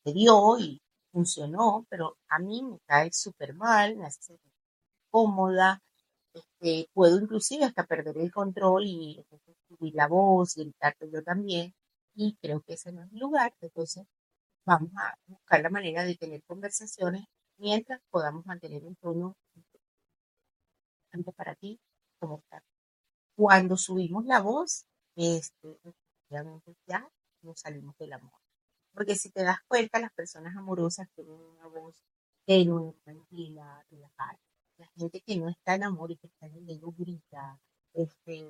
dio 0.05 0.59
y 0.59 0.81
funcionó, 1.13 1.87
pero 1.89 2.17
a 2.29 2.39
mí 2.39 2.63
me 2.63 2.79
cae 2.87 3.13
súper 3.13 3.55
mal, 3.55 3.97
me 3.97 4.07
hace 4.07 4.39
cómoda, 5.11 5.81
este, 6.35 6.89
puedo 6.95 7.21
inclusive 7.21 7.65
hasta 7.65 7.87
perder 7.87 8.19
el 8.19 8.33
control 8.33 8.85
y 8.87 9.25
subir 9.69 9.95
la 9.95 10.09
voz, 10.09 10.57
y 10.57 10.65
gritarte 10.65 11.11
yo 11.11 11.23
también, 11.23 11.75
y 12.15 12.37
creo 12.41 12.63
que 12.63 12.75
ese 12.75 12.93
no 12.93 13.03
es 13.05 13.13
el 13.13 13.19
lugar, 13.19 13.55
entonces 13.61 14.07
vamos 14.67 14.91
a 14.97 15.15
buscar 15.27 15.63
la 15.63 15.71
manera 15.71 16.05
de 16.05 16.17
tener 16.17 16.43
conversaciones 16.45 17.25
mientras 17.59 18.01
podamos 18.11 18.47
mantener 18.47 18.85
un 18.85 18.97
tono 18.97 19.37
para 21.37 21.55
ti 21.55 21.79
como 22.23 22.41
para 22.49 22.65
Cuando 23.37 23.77
subimos 23.77 24.25
la 24.27 24.41
voz, 24.41 24.87
este, 25.17 25.79
ya 26.87 27.09
nos 27.43 27.61
salimos 27.61 27.97
del 27.99 28.13
amor. 28.15 28.41
Porque 28.95 29.17
si 29.17 29.31
te 29.31 29.43
das 29.43 29.59
cuenta, 29.69 29.99
las 30.01 30.13
personas 30.13 30.57
amorosas 30.57 31.09
tienen 31.15 31.35
una 31.35 31.67
voz 31.67 31.97
tenue, 32.47 32.95
tranquila, 33.05 33.85
relajada 33.91 34.39
la 34.83 34.89
gente 34.97 35.21
que 35.21 35.37
no 35.37 35.49
está 35.49 35.75
en 35.75 35.85
amor 35.85 36.11
y 36.11 36.17
que 36.17 36.27
está 36.27 36.47
en 36.47 36.57
el 36.57 36.71
ego 36.71 36.95
grita, 36.97 37.61
este, 37.95 38.41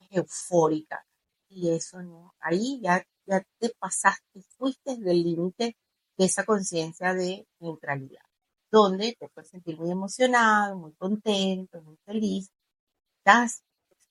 es 0.00 0.08
eufórica. 0.10 1.04
Y 1.48 1.70
eso 1.70 2.02
no, 2.02 2.34
ahí 2.40 2.80
ya, 2.82 3.04
ya 3.26 3.42
te 3.58 3.70
pasaste, 3.78 4.42
fuiste 4.58 4.96
del 4.96 5.22
límite 5.22 5.76
de 6.18 6.24
esa 6.24 6.44
conciencia 6.44 7.14
de 7.14 7.46
neutralidad, 7.60 8.24
donde 8.70 9.14
te 9.18 9.28
puedes 9.28 9.50
sentir 9.50 9.78
muy 9.78 9.90
emocionado, 9.90 10.76
muy 10.76 10.92
contento, 10.94 11.82
muy 11.82 11.96
feliz. 12.04 12.50
Estás 13.26 13.64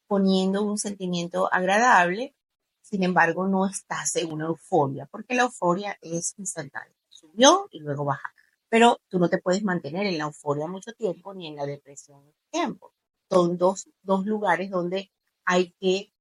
poniendo 0.08 0.62
un 0.62 0.78
sentimiento 0.78 1.48
agradable, 1.50 2.36
sin 2.82 3.02
embargo 3.02 3.48
no 3.48 3.66
estás 3.66 4.14
en 4.18 4.30
una 4.30 4.48
euforia, 4.48 5.06
porque 5.06 5.36
la 5.36 5.44
euforia 5.44 5.98
es 6.02 6.38
instantánea. 6.38 6.98
Subió 7.08 7.70
y 7.72 7.80
luego 7.80 8.04
baja 8.04 8.36
pero 8.68 9.00
tú 9.08 9.20
no 9.20 9.30
te 9.30 9.38
puedes 9.38 9.64
mantener 9.64 10.06
en 10.06 10.18
la 10.18 10.26
euforia 10.26 10.68
mucho 10.68 10.92
tiempo 10.92 11.34
ni 11.34 11.48
en 11.48 11.56
la 11.56 11.66
depresión 11.66 12.26
mucho 12.26 12.42
tiempo. 12.52 12.94
Son 13.30 13.58
dos, 13.58 13.88
dos 14.02 14.26
lugares 14.26 14.70
donde 14.70 15.14
hay 15.46 15.72
que, 15.80 16.12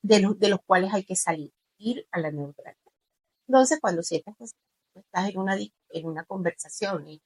de, 0.00 0.20
los, 0.20 0.38
de 0.38 0.48
los 0.48 0.60
cuales 0.64 0.94
hay 0.94 1.04
que 1.04 1.16
salir, 1.16 1.52
ir 1.76 2.08
a 2.12 2.20
la 2.20 2.30
neutralidad. 2.30 2.80
Entonces, 3.46 3.78
cuando 3.78 4.02
sientas 4.02 4.36
que 4.38 5.00
estás 5.00 5.28
en 5.28 5.38
una, 5.38 5.58
en 5.58 6.06
una 6.06 6.24
conversación 6.24 7.06
y 7.08 7.20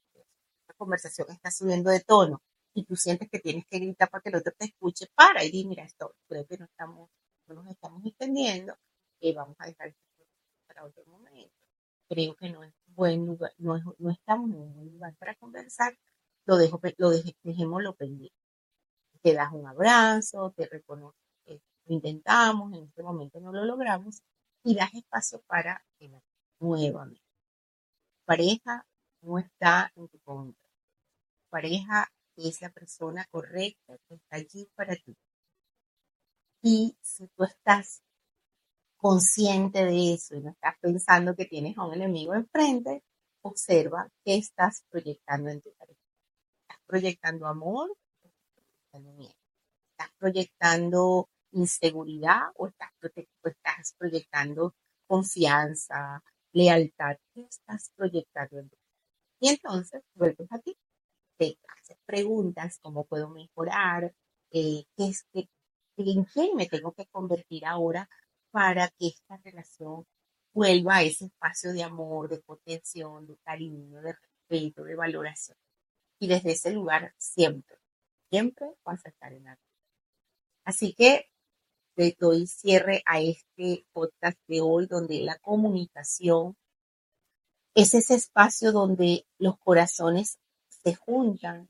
la 0.66 0.74
conversación 0.74 1.30
está 1.30 1.52
subiendo 1.52 1.90
de 1.90 2.00
tono 2.00 2.42
y 2.74 2.84
tú 2.84 2.96
sientes 2.96 3.28
que 3.30 3.40
tienes 3.40 3.64
que 3.68 3.78
gritar 3.78 4.10
para 4.10 4.22
que 4.22 4.30
el 4.30 4.36
otro 4.36 4.52
te 4.58 4.66
escuche, 4.66 5.06
para 5.14 5.44
y 5.44 5.50
di, 5.50 5.64
mira, 5.66 5.84
esto 5.84 6.14
creo 6.28 6.46
que 6.46 6.58
no, 6.58 6.66
estamos, 6.66 7.10
no 7.46 7.54
nos 7.54 7.68
estamos 7.68 8.04
entendiendo, 8.04 8.76
y 9.20 9.32
vamos 9.34 9.56
a 9.58 9.66
dejar 9.66 9.88
esto 9.88 10.00
para 10.66 10.84
otro 10.84 11.04
momento 11.06 11.60
creo 12.10 12.34
que 12.34 12.50
no 12.50 12.64
es 12.64 12.74
buen 12.88 13.24
lugar, 13.24 13.52
no, 13.58 13.78
no 13.98 14.10
estamos 14.10 14.50
en 14.50 14.56
un 14.56 14.74
buen 14.74 14.92
lugar 14.92 15.14
para 15.16 15.36
conversar, 15.36 15.96
lo 16.44 16.56
dejo, 16.56 16.80
lo 16.98 17.10
dejémoslo 17.10 17.94
pendiente. 17.94 18.34
Te 19.22 19.32
das 19.32 19.52
un 19.52 19.66
abrazo, 19.66 20.52
te 20.56 20.66
reconoces 20.66 21.20
que 21.44 21.60
lo 21.86 21.94
intentamos, 21.94 22.72
en 22.72 22.84
este 22.84 23.02
momento 23.02 23.38
no 23.40 23.52
lo 23.52 23.64
logramos, 23.64 24.22
y 24.64 24.74
das 24.74 24.92
espacio 24.92 25.40
para 25.46 25.84
nuevamente. 26.58 27.22
Pareja 28.24 28.84
no 29.22 29.38
está 29.38 29.92
en 29.94 30.08
tu 30.08 30.18
contra. 30.20 30.68
Pareja 31.48 32.10
es 32.48 32.60
la 32.62 32.70
persona 32.70 33.26
correcta 33.30 33.96
que 34.08 34.14
está 34.14 34.36
allí 34.36 34.68
para 34.74 34.96
ti. 34.96 35.16
Y 36.62 36.96
si 37.00 37.26
tú 37.28 37.44
estás 37.44 38.02
consciente 38.96 39.84
de 39.84 40.14
eso 40.14 40.36
y 40.36 40.40
no 40.40 40.50
estás 40.50 40.74
pensando 40.80 41.34
que 41.34 41.46
tienes 41.46 41.76
a 41.78 41.86
un 41.86 41.94
enemigo 41.94 42.34
enfrente, 42.34 43.02
observa 43.42 44.08
qué 44.24 44.36
estás 44.36 44.84
proyectando 44.90 45.50
en 45.50 45.62
tu 45.62 45.72
pareja. 45.72 46.00
¿Estás 46.62 46.82
proyectando 46.86 47.46
amor? 47.46 47.96
¿Estás 48.92 50.10
proyectando 50.18 51.28
inseguridad 51.52 52.50
o 52.56 52.66
estás, 52.68 52.90
estás 53.44 53.94
proyectando 53.98 54.74
confianza, 55.06 56.22
lealtad? 56.52 57.16
¿Qué 57.34 57.42
estás 57.42 57.90
proyectando 57.96 58.58
en 58.58 58.68
tu 58.68 58.76
Y 59.40 59.48
entonces 59.48 60.02
vuelves 60.14 60.48
a 60.50 60.58
ti, 60.58 60.76
te 61.40 61.58
haces 61.68 61.96
preguntas, 62.04 62.78
¿cómo 62.82 63.04
puedo 63.06 63.30
mejorar? 63.30 64.14
Eh, 64.50 64.84
¿qué 64.94 65.08
es, 65.08 65.24
que, 65.32 65.48
¿En 65.96 66.26
qué 66.26 66.50
me 66.54 66.66
tengo 66.66 66.92
que 66.92 67.06
convertir 67.06 67.64
ahora 67.64 68.08
para 68.50 68.88
que 68.90 69.08
esta 69.08 69.38
relación 69.38 70.06
vuelva 70.52 70.96
a 70.96 71.02
ese 71.02 71.26
espacio 71.26 71.72
de 71.72 71.82
amor, 71.82 72.28
de 72.28 72.42
contención, 72.42 73.26
de 73.26 73.38
cariño, 73.38 74.02
de 74.02 74.12
respeto, 74.12 74.84
de 74.84 74.96
valoración. 74.96 75.56
Y 76.18 76.28
desde 76.28 76.52
ese 76.52 76.72
lugar 76.72 77.14
siempre, 77.16 77.78
siempre 78.28 78.66
vas 78.84 79.04
a 79.06 79.08
estar 79.08 79.32
en 79.32 79.44
la 79.44 79.54
vida. 79.54 79.64
Así 80.64 80.92
que 80.92 81.30
le 81.96 82.16
doy 82.18 82.46
cierre 82.46 83.02
a 83.06 83.20
este 83.20 83.86
podcast 83.92 84.38
de 84.46 84.60
hoy 84.60 84.86
donde 84.86 85.20
la 85.20 85.38
comunicación 85.38 86.56
es 87.74 87.94
ese 87.94 88.14
espacio 88.14 88.72
donde 88.72 89.26
los 89.38 89.56
corazones 89.58 90.38
se 90.82 90.94
juntan 90.94 91.68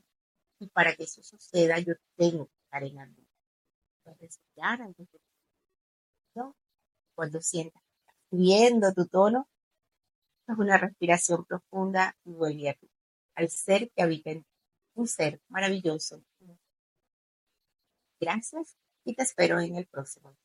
y 0.59 0.67
para 0.67 0.95
que 0.95 1.03
eso 1.03 1.21
suceda 1.23 1.79
yo 1.79 1.93
tengo 2.15 2.47
que 2.47 2.57
estar 2.63 2.83
en 2.83 2.95
la 2.95 3.05
vida. 3.05 3.27
antes 4.05 4.39
de 5.11 5.21
cuando 7.13 7.41
sientas 7.41 7.83
subiendo 8.29 8.93
tu 8.93 9.07
tono, 9.07 9.47
es 10.47 10.57
una 10.57 10.77
respiración 10.77 11.45
profunda 11.45 12.15
y 12.23 12.31
vuelve 12.31 12.69
a 12.69 12.73
ti, 12.73 12.89
al 13.35 13.49
ser 13.49 13.91
que 13.91 14.01
habita 14.01 14.31
en 14.31 14.43
ti, 14.43 14.49
un 14.95 15.07
ser 15.07 15.41
maravilloso. 15.49 16.23
Gracias 18.19 18.77
y 19.03 19.15
te 19.15 19.23
espero 19.23 19.59
en 19.59 19.75
el 19.75 19.87
próximo. 19.87 20.35